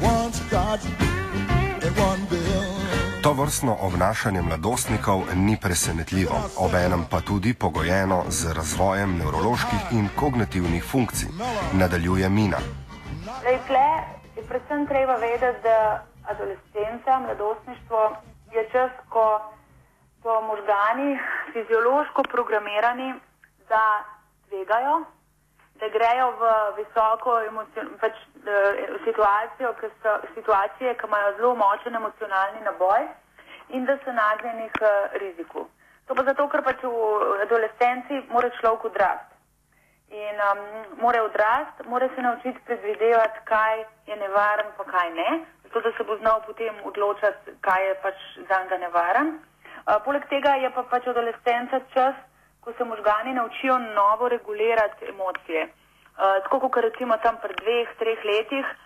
one 0.00 0.32
scotch. 0.32 1.07
To 3.28 3.32
vrstno 3.36 3.76
obnašanje 3.80 4.42
mladostnikov 4.42 5.18
ni 5.36 5.56
presenetljivo, 5.62 6.36
obenem 6.66 7.02
pa 7.10 7.20
tudi 7.20 7.52
pogojeno 7.54 8.24
z 8.28 8.54
razvojem 8.56 9.10
nevroloških 9.20 9.82
in 9.98 10.08
kognitivnih 10.20 10.84
funkcij, 10.90 11.28
nadaljuje 11.80 12.28
Mina. 12.28 12.60
Tle 13.66 13.88
je 14.36 14.42
predvsem 14.48 14.86
treba 14.86 15.14
vedeti, 15.16 15.60
da 15.62 16.06
adolescenca, 16.32 17.18
mladostništvo 17.24 18.00
je 18.54 18.62
čas, 18.72 18.92
ko 19.12 19.26
so 20.22 20.40
možgani 20.50 21.10
fiziološko 21.52 22.22
programirani, 22.32 23.12
da 23.68 23.84
tvegajo, 24.48 25.04
da 25.80 25.88
grejo 25.88 26.28
v 26.40 26.52
visoko 26.76 27.38
pač, 28.00 28.16
uh, 28.42 28.98
situacijo, 29.04 29.72
ki 29.80 29.90
so 30.02 30.18
situacije, 30.34 30.94
ki 30.94 31.06
imajo 31.06 31.34
zelo 31.36 31.54
močen 31.54 31.94
emocionalni 31.94 32.60
naboj 32.64 33.08
in 33.68 33.84
da 33.84 33.98
so 34.04 34.12
nagnjeni 34.12 34.70
k 34.78 34.92
riziku. 35.22 35.68
To 36.06 36.14
pa 36.14 36.24
zato, 36.24 36.48
ker 36.48 36.62
pač 36.64 36.82
v 36.82 37.42
adolescenci 37.44 38.22
mora 38.32 38.48
človek 38.60 38.84
odrasti. 38.90 39.34
In 40.08 40.40
um, 40.40 40.60
mora 41.04 41.20
odrasti, 41.22 41.84
mora 41.84 42.08
se 42.14 42.22
naučiti 42.22 42.64
predvidevati, 42.64 43.44
kaj 43.44 43.84
je 44.06 44.16
nevaren, 44.16 44.72
pa 44.76 44.84
kaj 44.88 45.10
ne, 45.12 45.44
zato 45.64 45.80
da 45.80 45.92
se 45.96 46.04
bo 46.04 46.16
znal 46.16 46.40
potem 46.46 46.74
odločati, 46.84 47.52
kaj 47.60 47.86
je 47.88 47.94
pač 48.02 48.14
za 48.48 48.62
njega 48.62 48.78
nevaren. 48.86 49.28
Uh, 49.36 50.00
poleg 50.04 50.24
tega 50.32 50.56
je 50.64 50.70
pa 50.72 50.82
pač 50.82 51.06
adolescenca 51.12 51.80
čas, 51.92 52.16
ko 52.68 52.74
se 52.78 52.84
možgani 52.84 53.32
naučijo 53.34 53.78
novo 53.78 54.28
regulirati 54.28 55.04
emocije. 55.08 55.62
Uh, 55.64 56.42
tako 56.42 56.60
kot 56.60 56.82
recimo 56.82 57.16
tam 57.16 57.36
pri 57.42 57.54
dveh, 57.60 57.88
treh 57.98 58.24
letih, 58.24 58.66
uh, 58.66 58.76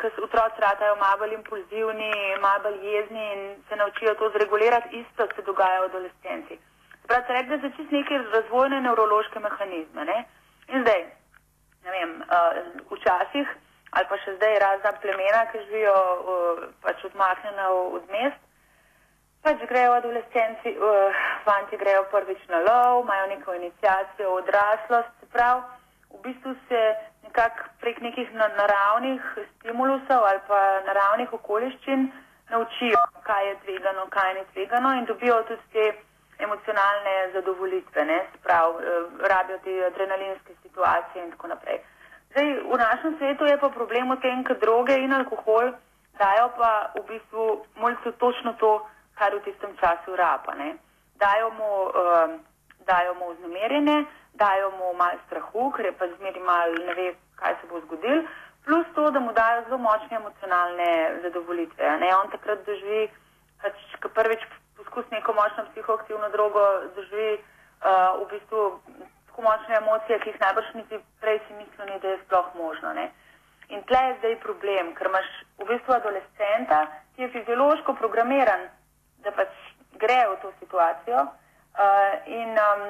ko 0.00 0.08
se 0.14 0.22
otroci 0.26 0.60
radajo 0.60 0.96
malo 0.96 1.18
bolj 1.18 1.34
impulzivni, 1.34 2.12
malo 2.40 2.62
bolj 2.62 2.78
jezni 2.92 3.24
in 3.34 3.42
se 3.68 3.76
naučijo 3.76 4.14
to 4.14 4.30
zregulirati, 4.30 4.88
isto 5.02 5.26
se 5.34 5.42
dogaja 5.42 5.80
v 5.80 5.84
adolescenci. 5.84 6.58
Prav 7.06 7.20
se 7.26 7.32
reče, 7.32 7.48
da 7.48 7.58
so 7.58 7.76
čist 7.76 7.90
neke 7.92 8.18
razvojne 8.18 8.80
nevrološke 8.80 9.38
mehanizme. 9.40 10.04
Ne? 10.04 10.18
In 10.68 10.80
zdaj, 10.82 11.00
ne 11.84 11.90
vem, 11.90 12.10
uh, 12.22 12.96
včasih 12.96 13.46
ali 13.90 14.06
pa 14.08 14.16
še 14.24 14.34
zdaj 14.36 14.58
razna 14.58 14.92
plemena, 15.02 15.44
ki 15.52 15.58
živijo 15.68 15.98
uh, 15.98 16.64
pač 16.82 17.04
odmaknjena 17.04 17.68
od 17.98 18.08
mest, 18.10 18.40
pač 19.46 19.62
grejo 19.70 19.92
adolescenci, 19.94 20.74
uh, 20.74 21.14
fanti 21.46 21.76
grejo 21.78 22.02
prvič 22.10 22.42
na 22.50 22.58
lov, 22.66 23.04
imajo 23.04 23.26
neko 23.26 23.54
inicijacijo 23.54 24.32
odraslost, 24.42 25.10
se 25.20 25.26
pravi, 25.30 25.62
v 26.10 26.18
bistvu 26.24 26.54
se 26.68 26.80
nekako 27.22 27.68
prek 27.80 28.00
nekih 28.00 28.32
naravnih 28.34 29.22
stimulusov 29.54 30.24
ali 30.30 30.40
pa 30.48 30.60
naravnih 30.86 31.32
okoliščin 31.38 32.10
naučijo, 32.50 33.02
kaj 33.28 33.48
je 33.48 33.54
tvegano, 33.64 34.06
kaj 34.10 34.34
ni 34.34 34.42
tvegano 34.52 34.92
in 34.98 35.04
dobijo 35.04 35.38
tudi 35.42 35.62
te 35.72 35.86
emocionalne 36.38 37.14
zadovolitve, 37.32 38.04
ne, 38.04 38.18
sprav, 38.34 38.74
uh, 38.74 38.82
rabijo 39.30 39.62
te 39.64 39.78
adrenalinske 39.92 40.58
situacije 40.62 41.24
in 41.24 41.30
tako 41.36 41.54
naprej. 41.54 41.78
Zdaj, 42.34 42.52
v 42.72 42.82
našem 42.82 43.14
svetu 43.18 43.46
je 43.46 43.62
pa 43.62 43.70
problem 43.70 44.10
v 44.10 44.20
tem, 44.26 44.42
ker 44.44 44.58
droge 44.58 44.98
in 44.98 45.14
alkohol 45.14 45.70
dajo 46.18 46.50
pa 46.58 46.90
v 46.98 47.06
bistvu 47.14 47.46
mulcu 47.78 48.12
točno 48.18 48.52
to, 48.58 48.74
kar 49.18 49.34
v 49.34 49.42
tistem 49.44 49.72
času 49.80 50.16
rapa. 50.16 50.54
Ne. 50.54 50.76
Dajo 51.16 51.50
mu, 51.50 51.70
uh, 51.88 52.36
dajo 52.86 53.14
mu 53.14 53.32
vznemirjenje, 53.32 54.04
dajo 54.34 54.70
mu 54.78 54.92
malo 54.94 55.18
strahu, 55.26 55.72
ker 55.72 55.84
je 55.86 55.92
pa 55.92 56.08
zmeri 56.16 56.40
mal 56.40 56.76
ne 56.86 56.94
ve, 56.94 57.14
kaj 57.40 57.56
se 57.60 57.66
bo 57.70 57.80
zgodil, 57.80 58.22
plus 58.64 58.86
to, 58.94 59.10
da 59.10 59.20
mu 59.20 59.32
dajo 59.32 59.64
zelo 59.64 59.78
močne 59.78 60.16
emocionalne 60.16 61.20
zadovolitve. 61.22 61.98
Ne. 62.00 62.12
On 62.16 62.30
takrat 62.30 62.64
doživi, 62.66 63.08
pač, 63.62 63.76
ko 64.02 64.12
prvič 64.12 64.44
poskus 64.76 65.08
neko 65.10 65.32
močno 65.32 65.64
psihoaktivno 65.72 66.28
drogo 66.28 66.64
doživi 66.96 67.38
uh, 67.38 68.20
v 68.20 68.28
bistvu 68.32 68.62
tako 69.26 69.42
močne 69.42 69.76
emocije, 69.76 70.18
ki 70.20 70.30
jih 70.30 70.40
najbrž 70.40 70.74
niti 70.74 70.98
prej 71.20 71.40
si 71.46 71.52
mislil, 71.56 71.98
da 72.00 72.08
je 72.08 72.18
sploh 72.24 72.54
možno. 72.54 72.92
Ne. 72.92 73.10
In 73.68 73.82
tle 73.82 73.98
je 73.98 74.16
zdaj 74.18 74.36
problem, 74.40 74.94
ker 74.94 75.08
imaš 75.10 75.28
v 75.58 75.66
bistvu 75.68 75.92
adolescenta, 75.96 76.86
ki 77.16 77.22
je 77.22 77.32
fiziološko 77.34 77.94
programiran, 77.94 78.68
da 79.24 79.32
pač 79.32 79.52
gre 80.02 80.20
v 80.30 80.36
to 80.42 80.52
situacijo 80.60 81.22
uh, 81.22 82.12
in 82.26 82.50
um, 82.66 82.84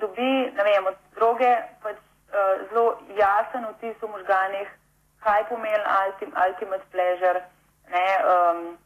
dobi, 0.00 0.32
vem, 0.56 0.86
od 0.86 0.98
droge 1.14 1.52
pač 1.82 1.96
uh, 1.96 2.68
zelo 2.72 2.98
jasen 3.16 3.66
vtis 3.76 3.96
v 4.02 4.12
možganih, 4.12 4.68
kaj 5.24 5.48
pomeni 5.48 5.84
ultim, 6.04 6.36
ultimate 6.46 6.86
pleasure. 6.92 7.42
Ne, 7.90 8.06
um, 8.32 8.78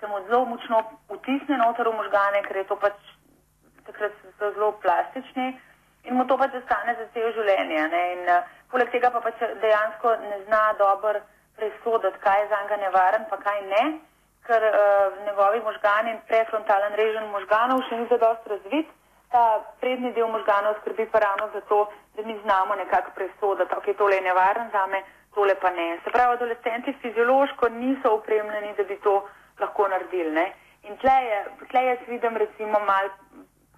se 0.00 0.06
mu 0.06 0.18
zelo 0.28 0.44
močno 0.44 0.82
vtisne 1.08 1.56
noter 1.56 1.88
v 1.88 1.96
možgane, 1.96 2.42
ker 2.42 2.56
je 2.56 2.64
to 2.68 2.76
pač 2.76 2.96
takrat 3.86 4.12
zelo 4.38 4.72
plastični 4.82 5.46
in 6.04 6.16
mu 6.16 6.26
to 6.28 6.36
pač 6.36 6.56
ostane 6.60 6.94
za 6.98 7.06
cel 7.14 7.30
življenje. 7.32 7.86
Ne? 7.94 8.02
In 8.16 8.28
uh, 8.28 8.42
poleg 8.72 8.90
tega 8.92 9.10
pa 9.14 9.22
pač 9.24 9.40
dejansko 9.62 10.16
ne 10.24 10.40
zna 10.46 10.62
dobro 10.78 11.22
presoditi, 11.56 12.20
kaj 12.20 12.40
je 12.42 12.48
za 12.50 12.60
njega 12.62 12.76
nevaren, 12.82 13.24
pa 13.30 13.38
kaj 13.40 13.62
ne, 13.70 13.84
ker 14.46 14.62
uh, 14.68 14.76
njegovi 15.26 15.60
možgani 15.64 16.10
in 16.10 16.20
prefrontalen 16.28 16.94
režim 17.00 17.30
možganov 17.32 17.82
še 17.88 17.98
ni 18.00 18.06
zadost 18.12 18.46
razvit. 18.46 18.88
Ta 19.32 19.44
prednji 19.80 20.12
del 20.16 20.28
možganov 20.30 20.76
skrbi 20.80 21.06
pa 21.12 21.18
ravno 21.24 21.48
za 21.54 21.60
to, 21.70 21.78
da 22.16 22.22
mi 22.22 22.36
znamo 22.42 22.74
nekako 22.74 23.10
presoditi, 23.14 23.74
ok, 23.76 23.96
tole 23.98 24.16
je 24.16 24.26
nevaren 24.28 24.68
za 24.72 24.86
me, 24.86 25.02
tole 25.34 25.54
pa 25.62 25.70
ne. 25.70 25.88
Se 26.04 26.10
pravi, 26.10 26.36
adolescenti 26.36 26.94
fiziološko 27.02 27.68
niso 27.68 28.14
upremljeni, 28.14 28.74
da 28.76 28.84
bi 28.84 29.00
to 29.06 29.14
lahko 29.60 29.88
naredili. 29.88 30.30
Ne? 30.30 30.46
In 30.82 30.96
tle, 31.02 31.16
je, 31.30 31.44
tle 31.70 31.84
jaz 31.84 31.98
vidim 32.08 32.36
recimo 32.36 32.80
mal 32.86 33.08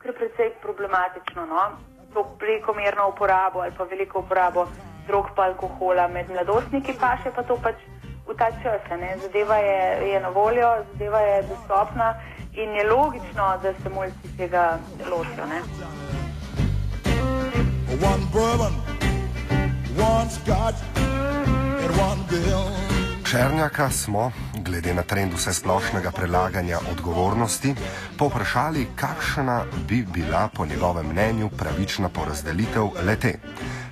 kar 0.02 0.12
precej 0.12 0.50
problematično, 0.62 1.46
no? 1.46 1.70
to 2.14 2.24
prekomerno 2.38 3.09
uporabo 3.09 3.61
ali 3.61 3.72
pa 3.79 3.85
veliko 3.85 4.18
uporabo 4.18 4.66
drog 5.07 5.26
pa 5.37 5.42
alkohola 5.42 6.09
med 6.09 6.31
mladostniki, 6.31 6.94
pa 7.00 7.16
še 7.22 7.31
pa 7.37 7.42
to 7.42 7.57
pač 7.62 7.83
v 8.29 8.35
ta 8.39 8.51
čas. 8.62 8.83
Ne? 8.91 9.17
Zadeva 9.23 9.57
je, 9.57 10.09
je 10.12 10.21
na 10.21 10.29
voljo, 10.29 10.85
zadeva 10.93 11.21
je 11.21 11.43
dostopna 11.43 12.15
in 12.53 12.71
je 12.75 12.91
logično, 12.91 13.59
da 13.62 13.73
se 13.83 13.89
mulci 13.89 14.37
tega 14.37 14.79
one 22.01 22.23
bill. 22.31 22.87
Černjaka 23.31 23.91
smo, 23.91 24.33
glede 24.55 24.95
na 24.95 25.03
trend 25.03 25.33
vse 25.35 25.53
splošnega 25.53 26.11
prelaganja 26.11 26.79
odgovornosti, 26.93 27.75
poprašali, 28.19 28.87
kakšna 28.97 29.65
bi 29.89 30.07
bila 30.15 30.49
po 30.55 30.67
njegovem 30.67 31.07
mnenju 31.07 31.51
pravična 31.59 32.09
porazdelitev 32.09 32.87
lete. 33.07 33.39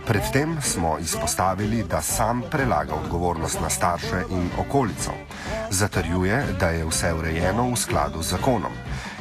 Predtem 0.06 0.60
smo 0.60 0.98
izpostavili, 0.98 1.82
da 1.90 2.00
sam 2.00 2.42
prelaga 2.50 2.94
odgovornost 2.94 3.60
na 3.60 3.70
starše 3.70 4.22
in 4.30 4.50
okolico. 4.60 5.10
Zatrjuje, 5.70 6.44
da 6.60 6.68
je 6.68 6.84
vse 6.84 7.14
urejeno 7.14 7.70
v 7.70 7.76
skladu 7.76 8.22
z 8.22 8.36
zakonom. 8.36 8.72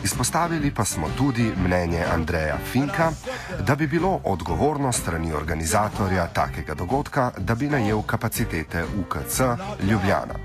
Izpostavili 0.03 0.73
pa 0.75 0.83
smo 0.85 1.07
tudi 1.17 1.53
mnenje 1.65 2.03
Andreja 2.13 2.57
Finka, 2.57 3.11
da 3.67 3.75
bi 3.75 3.87
bilo 3.87 4.19
odgovorno 4.25 4.91
strani 4.91 5.33
organizatorja 5.33 6.27
takega 6.27 6.73
dogodka, 6.73 7.31
da 7.37 7.55
bi 7.55 7.67
najel 7.67 8.01
kapacitete 8.01 8.83
UKC 8.83 9.39
Ljubljana. 9.89 10.35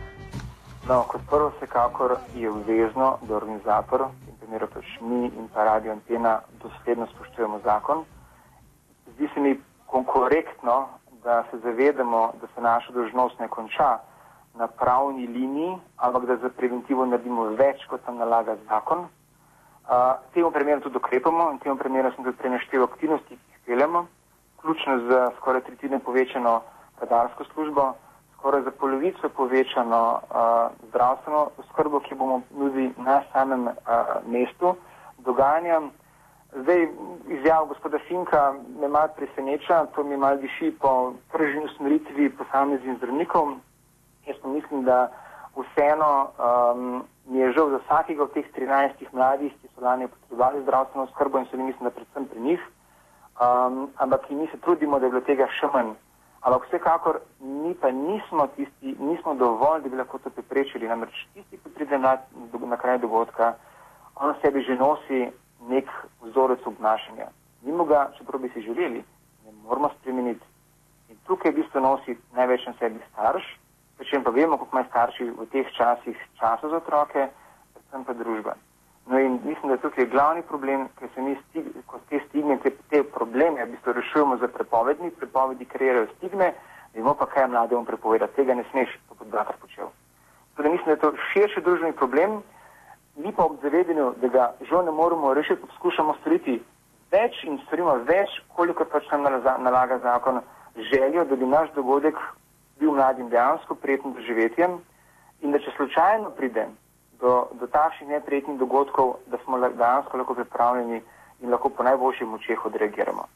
No, 0.88 1.02
kot 1.02 1.20
prvo, 1.30 1.52
vsekakor 1.56 2.16
je 2.34 2.50
obvezno, 2.50 3.18
da 3.28 3.36
organizator, 3.36 4.06
in 4.28 4.34
primer 4.40 4.66
pač 4.74 4.86
mi 5.00 5.26
in 5.26 5.48
pa 5.54 5.64
radio 5.64 5.92
antena, 5.92 6.40
dosledno 6.62 7.06
spoštujemo 7.06 7.60
zakon. 7.64 8.04
Zdi 9.14 9.28
se 9.34 9.40
mi 9.40 9.67
korektno, 9.88 10.88
da 11.24 11.44
se 11.50 11.58
zavedamo, 11.58 12.32
da 12.40 12.46
se 12.54 12.60
naša 12.60 12.92
dožnost 12.92 13.38
ne 13.38 13.48
konča 13.48 13.98
na 14.54 14.66
pravni 14.66 15.26
liniji, 15.26 15.76
ampak 15.96 16.24
da 16.26 16.36
za 16.36 16.48
preventivo 16.48 17.06
naredimo 17.06 17.44
več, 17.44 17.84
kot 17.90 18.06
nam 18.06 18.18
nalaga 18.18 18.56
zakon. 18.68 19.06
Uh, 19.88 20.18
temu 20.34 20.50
primeru 20.50 20.80
tudi 20.80 20.96
ukrepamo 20.96 21.50
in 21.52 21.58
temu 21.58 21.76
primeru 21.76 22.10
sem 22.12 22.24
tudi 22.24 22.36
preneštel 22.36 22.82
aktivnosti, 22.84 23.36
ki 23.36 23.52
jih 23.52 23.60
peljemo, 23.66 24.06
vključno 24.58 24.98
z 25.06 25.20
skoraj 25.36 25.62
tretjine 25.68 25.98
povečano 25.98 26.60
radarsko 27.00 27.44
službo, 27.52 27.92
skoraj 28.34 28.62
za 28.62 28.70
polovico 28.70 29.28
povečano 29.28 30.02
uh, 30.12 30.74
zdravstveno 30.88 31.50
skrbo, 31.70 32.00
ki 32.00 32.14
bomo 32.14 32.42
nudili 32.50 32.92
na 32.98 33.22
samem 33.32 33.66
uh, 33.66 33.74
mestu 34.26 34.74
dogajanja. 35.18 35.80
Zdaj, 36.52 36.88
izjav 37.28 37.66
gospoda 37.66 37.98
Finka 38.08 38.54
me 38.80 38.88
malo 38.88 39.08
preseneča, 39.16 39.86
to 39.86 40.04
mi 40.04 40.16
malo 40.16 40.36
diši 40.36 40.72
po 40.80 41.12
tržni 41.32 41.64
usmeritvi 41.64 42.30
posameznih 42.30 42.96
zdravnikov. 42.96 43.48
Jaz 44.26 44.36
pa 44.42 44.48
mislim, 44.48 44.84
da 44.84 45.12
vseeno 45.56 46.28
um, 46.28 47.04
mi 47.26 47.38
je 47.38 47.52
žal 47.52 47.70
za 47.70 47.78
vsakega 47.84 48.22
od 48.22 48.32
teh 48.32 48.46
13 48.56 49.12
mladih, 49.12 49.52
ki 49.60 49.68
so 49.74 49.84
lani 49.84 50.08
potrebovali 50.08 50.62
zdravstveno 50.62 51.06
skrbo 51.06 51.38
in 51.38 51.46
so 51.50 51.56
mislim, 51.56 51.84
da 51.84 51.90
predvsem 51.90 52.26
pri 52.26 52.40
njih, 52.40 52.60
um, 53.40 53.90
ampak 53.96 54.30
mi 54.30 54.46
se 54.46 54.58
trudimo, 54.58 54.98
da 54.98 55.06
je 55.06 55.10
bilo 55.10 55.20
tega 55.20 55.48
še 55.60 55.68
manj. 55.74 55.92
Ampak 56.40 56.66
vsekakor 56.68 57.20
mi 57.40 57.74
pa 57.74 57.90
nismo 57.90 58.46
tisti, 58.56 58.94
nismo 59.00 59.34
dovolj, 59.34 59.82
da 59.82 59.88
bi 59.88 59.96
lahko 59.96 60.18
to 60.18 60.30
preprečili. 60.30 60.88
Namreč 60.88 61.26
tisti, 61.34 61.58
ki 61.58 61.74
pride 61.74 61.98
na, 61.98 62.16
na 62.60 62.76
kraj 62.76 62.98
dogodka, 62.98 63.52
on 64.16 64.34
sebi 64.40 64.62
že 64.62 64.78
nosi 64.80 65.28
nek 65.68 65.90
vzorec 66.22 66.66
obnašanja. 66.66 67.28
Nimo 67.62 67.84
ga, 67.84 68.10
čeprav 68.18 68.40
bi 68.40 68.50
si 68.54 68.62
želeli, 68.62 69.02
ne 69.44 69.52
moramo 69.62 69.90
spremeniti. 70.00 70.44
In 71.08 71.16
tukaj 71.26 71.52
v 71.52 71.62
bistvu 71.62 71.80
nosi 71.80 72.16
največ 72.36 72.66
na 72.66 72.74
sebi 72.78 73.00
starš, 73.12 73.44
Pričem 73.98 74.22
pa 74.24 74.30
vemo, 74.30 74.58
kako 74.58 74.68
imajo 74.72 74.88
starši 74.88 75.24
v 75.24 75.46
teh 75.52 75.66
časih 75.76 76.16
časa 76.38 76.68
za 76.70 76.76
otroke, 76.76 77.28
predvsem 77.74 78.04
pa 78.04 78.12
družba. 78.14 78.54
No 79.10 79.18
in 79.18 79.40
mislim, 79.44 79.68
da 79.68 79.74
je 79.74 79.82
tukaj 79.82 80.06
glavni 80.06 80.42
problem, 80.42 80.86
ker 80.98 81.08
se 81.14 81.22
mi 81.22 81.34
stig, 81.48 81.66
ko 81.86 81.98
te 82.08 82.20
stigme, 82.28 82.58
te, 82.62 82.70
te 82.90 83.02
probleme, 83.02 83.64
v 83.64 83.72
bistvu 83.72 83.92
rešujemo 83.98 84.36
za 84.38 84.48
prepovedni, 84.48 85.10
prepovedi 85.10 85.64
kreirajo 85.64 86.06
stigme, 86.16 86.52
vemo 86.94 87.14
pa, 87.14 87.26
kaj 87.26 87.42
je 87.42 87.48
mlademu 87.56 87.84
prepovedati, 87.84 88.36
tega 88.36 88.54
ne 88.54 88.64
smeš, 88.70 88.94
to 89.08 89.18
kot 89.18 89.32
bratr 89.34 89.58
počel. 89.60 89.90
Torej 90.54 90.72
mislim, 90.72 90.86
da 90.86 90.92
je 90.94 91.02
to 91.02 91.12
širši 91.32 91.64
družbeni 91.66 91.98
problem, 91.98 92.38
mi 93.18 93.32
pa 93.32 93.44
ob 93.44 93.58
zavedanju, 93.62 94.14
da 94.22 94.28
ga 94.28 94.52
žal 94.70 94.84
ne 94.84 94.90
moremo 94.90 95.34
rešiti, 95.34 95.66
poskušamo 95.66 96.14
storiti 96.20 96.60
več 97.12 97.42
in 97.44 97.58
storimo 97.66 97.94
več, 98.08 98.30
koliko 98.56 98.84
pač 98.84 99.08
nam 99.12 99.26
nalaga 99.64 99.98
zakon, 100.02 100.40
željo, 100.90 101.24
da 101.24 101.36
bi 101.36 101.46
naš 101.46 101.72
dogodek 101.74 102.18
bil 102.78 102.92
mladim 102.94 103.28
dejansko 103.28 103.74
prijetno 103.74 104.12
doživetjem 104.14 104.78
in 105.40 105.52
da 105.52 105.58
če 105.58 105.74
slučajno 105.76 106.30
pride 106.36 106.68
do, 107.20 107.48
do 107.60 107.66
takšnih 107.66 108.08
neprijetnih 108.08 108.58
dogodkov, 108.58 109.16
da 109.26 109.38
smo 109.44 109.58
dejansko 109.58 110.18
lahko 110.18 110.34
pripravljeni 110.34 111.02
in 111.40 111.50
lahko 111.50 111.68
po 111.70 111.82
najboljših 111.82 112.28
močeh 112.28 112.64
odreagiramo. 112.66 113.26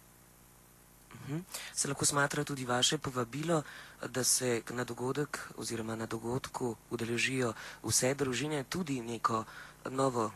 Mhm. 1.23 1.39
Se 1.73 1.89
lahko 1.89 2.05
smatra 2.05 2.45
tudi 2.45 2.65
vaše 2.65 2.99
povabilo, 2.99 3.63
da 4.09 4.25
se 4.25 4.63
na 4.71 4.85
dogodek 4.85 5.39
oziroma 5.57 5.97
na 5.97 6.07
dogodku 6.07 6.75
udeležijo 6.91 7.53
vse 7.83 8.15
družine, 8.15 8.65
tudi 8.65 9.01
neko 9.01 9.45
novo 9.91 10.31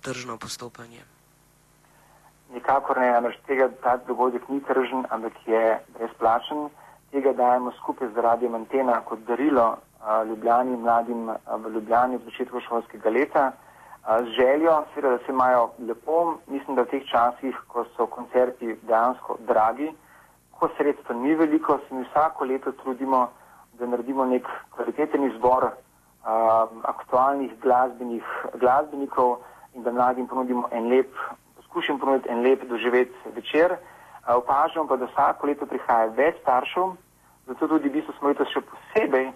tržno 0.00 0.36
postopanje? 0.36 1.02
Nikakor 2.52 2.98
ne, 2.98 3.12
namreč 3.12 3.36
tega 3.46 3.68
ta 3.82 3.96
dogodek 3.96 4.48
ni 4.48 4.60
tržen, 4.60 5.06
ampak 5.10 5.32
je 5.46 5.78
brezplačen 5.98 6.68
tega 7.10 7.32
dajemo 7.32 7.72
skupaj 7.72 8.08
z 8.14 8.16
radijem 8.16 8.54
Antena 8.54 9.00
kot 9.00 9.18
darilo 9.26 9.76
Ljubljani, 10.28 10.76
mladim 10.76 11.30
v 11.64 11.70
Ljubljani 11.74 12.16
v 12.16 12.24
začetku 12.24 12.60
šolskega 12.60 13.10
leta. 13.10 13.52
Z 14.08 14.30
željo, 14.36 14.84
seveda, 14.94 15.16
da 15.16 15.24
se 15.24 15.32
imajo 15.32 15.70
lepo, 15.88 16.38
mislim, 16.46 16.76
da 16.76 16.82
v 16.82 16.90
teh 16.90 17.02
časih, 17.10 17.56
ko 17.68 17.84
so 17.96 18.06
koncerti 18.06 18.76
dejansko 18.82 19.36
dragi, 19.48 19.90
ko 20.58 20.68
sredstva 20.76 21.14
ni 21.14 21.34
veliko, 21.34 21.78
se 21.88 21.94
mi 21.94 22.04
vsako 22.04 22.44
leto 22.44 22.72
trudimo, 22.72 23.28
da 23.78 23.86
naredimo 23.86 24.24
nek 24.24 24.48
kvaliteten 24.70 25.24
izbor 25.24 25.68
uh, 26.28 26.68
aktualnih 26.82 27.52
glasbenih, 27.62 28.24
glasbenikov 28.60 29.38
in 29.74 29.82
da 29.82 29.92
mladim 29.92 30.26
ponudimo 30.26 30.68
en 30.70 30.88
lep, 30.88 31.12
skušam 31.64 31.98
ponuditi 31.98 32.28
en 32.28 32.42
lep 32.42 32.68
doživet 32.68 33.12
večer. 33.34 33.76
Opažam 34.28 34.88
pa, 34.88 34.96
da 34.96 35.06
vsako 35.06 35.46
leto 35.46 35.66
prihaja 35.66 36.10
več 36.12 36.36
staršev, 36.42 36.96
zato 37.46 37.68
tudi 37.68 37.88
v 37.88 37.92
bistvu 37.92 38.12
smo 38.18 38.28
letos 38.28 38.50
še 38.52 38.60
posebej, 38.60 39.30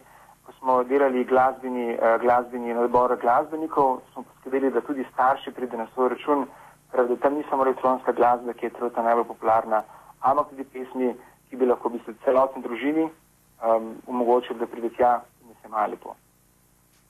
ko 0.45 0.53
smo 0.59 0.83
delali 0.85 1.25
glasbeni, 1.25 1.97
glasbeni 2.21 2.75
nabor 2.77 3.17
glasbenikov, 3.23 4.03
smo 4.13 4.27
poskrbeli, 4.29 4.71
da 4.71 4.83
tudi 4.85 5.07
starši 5.13 5.55
pride 5.57 5.81
na 5.81 5.87
svoj 5.95 6.13
račun, 6.13 6.45
da 6.93 7.17
tam 7.23 7.39
ni 7.39 7.45
samo 7.49 7.65
elektronska 7.65 8.13
glasba, 8.13 8.53
ki 8.53 8.67
je 8.67 8.75
trenutno 8.77 9.07
najbolj 9.07 9.31
popularna, 9.31 9.81
ampak 10.21 10.53
tudi 10.53 10.69
pesmi, 10.75 11.15
ki 11.49 11.57
bi 11.57 11.71
lahko 11.71 11.89
v 11.89 11.97
bistvu 11.97 12.15
celotni 12.27 12.61
družini 12.63 13.09
um, 13.09 13.95
omogočili, 14.07 14.61
da 14.61 14.69
pride 14.69 14.93
tja 14.99 15.15
in 15.49 15.57
se 15.63 15.73
malo 15.73 15.95
lepo. 15.95 16.17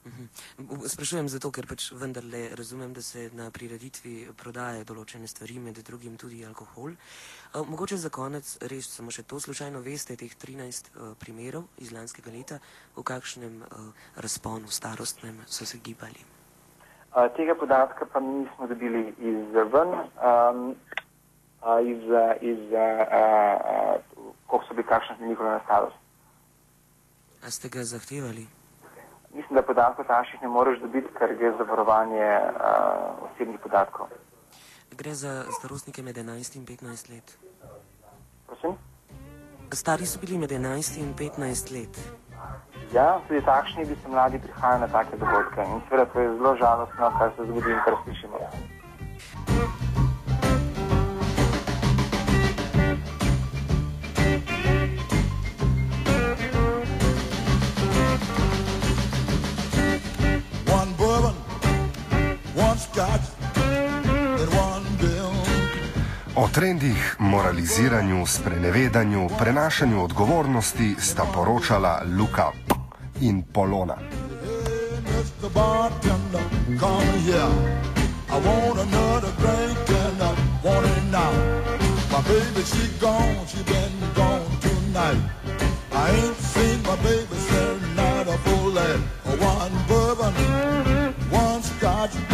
Mhm. 0.05 0.27
Sprašujem 0.87 1.29
zato, 1.31 1.53
ker 1.55 1.67
pač 1.71 1.93
vendarle 1.95 2.49
razumem, 2.59 2.93
da 2.93 3.03
se 3.03 3.29
na 3.38 3.51
prireditvi 3.55 4.33
prodaje 4.37 4.83
določene 4.85 5.29
stvari, 5.31 5.61
med 5.62 5.79
drugim 5.87 6.17
tudi 6.19 6.43
alkohol. 6.45 6.97
Mogoče 7.55 7.97
za 7.97 8.11
konec 8.11 8.57
res 8.67 8.88
samo 8.91 9.15
še 9.15 9.23
to, 9.23 9.38
slučajno 9.41 9.79
veste 9.81 10.17
teh 10.19 10.35
13 10.35 10.91
uh, 10.91 11.12
primerov 11.19 11.69
iz 11.79 11.93
lanskega 11.95 12.35
leta, 12.35 12.59
v 12.97 13.05
kakšnem 13.07 13.62
razponu 14.17 14.67
starostnem 14.69 15.38
so 15.47 15.67
se 15.67 15.79
gibali. 15.79 16.27
Tega 17.37 17.55
podatka 17.55 18.09
pa 18.09 18.21
nismo 18.25 18.67
dobili 18.67 19.12
izven, 19.21 19.93
um, 20.17 20.73
uh, 21.62 21.79
iz, 21.85 22.03
iz 22.41 22.62
uh, 22.73 24.01
koliko 24.47 24.67
so 24.67 24.75
bili 24.75 24.88
kakšne 24.88 25.29
njihove 25.29 25.61
starosti. 25.65 26.01
A 27.47 27.51
ste 27.51 27.69
ga 27.69 27.85
zahtevali? 27.85 28.47
Mislim, 29.35 29.55
da 29.55 29.62
podatkov 29.62 30.05
taših 30.05 30.42
ne 30.42 30.49
moreš 30.49 30.81
dobiti, 30.81 31.09
ker 31.18 31.37
gre 31.38 31.53
za 31.59 31.64
varovanje 31.64 32.27
uh, 32.40 33.27
osebnih 33.27 33.61
podatkov. 33.62 34.07
Gre 34.90 35.14
za 35.14 35.45
starostnike 35.59 36.03
med 36.03 36.16
11 36.16 36.57
in 36.57 36.66
15 36.66 37.11
let. 37.14 37.38
Prosim? 38.47 38.77
Stari 39.73 40.07
so 40.07 40.21
bili 40.21 40.38
med 40.38 40.51
11 40.53 41.01
in 41.01 41.14
15 41.14 41.73
let. 41.73 41.99
Ja, 42.92 43.21
tudi 43.29 43.40
takšni 43.45 43.85
bi 43.85 43.97
se 44.03 44.09
mladi 44.09 44.38
prihajali 44.38 44.81
na 44.81 44.88
take 44.88 45.16
dogodke 45.16 45.64
in 45.64 45.81
seveda 45.88 46.05
to 46.12 46.21
je 46.21 46.35
zelo 46.37 46.57
žalostno, 46.57 47.12
kar 47.18 47.31
se 47.37 47.47
zgodi 47.47 47.71
in 47.73 47.81
kar 47.85 47.95
slišimo. 48.05 48.38
O 66.35 66.48
trendih, 66.48 67.16
moraliziranju, 67.18 68.26
sprenevedanju, 68.26 69.28
prenašanju 69.38 70.05
odgovornosti 70.05 70.96
sta 70.98 71.24
poročala 71.35 72.02
Luka 72.18 72.50
P 72.68 72.74
in 73.20 73.42
Polona. 73.52 73.96
One 89.42 89.72
bourbon, 89.88 90.35
one 91.31 91.62
scotch. 91.62 92.32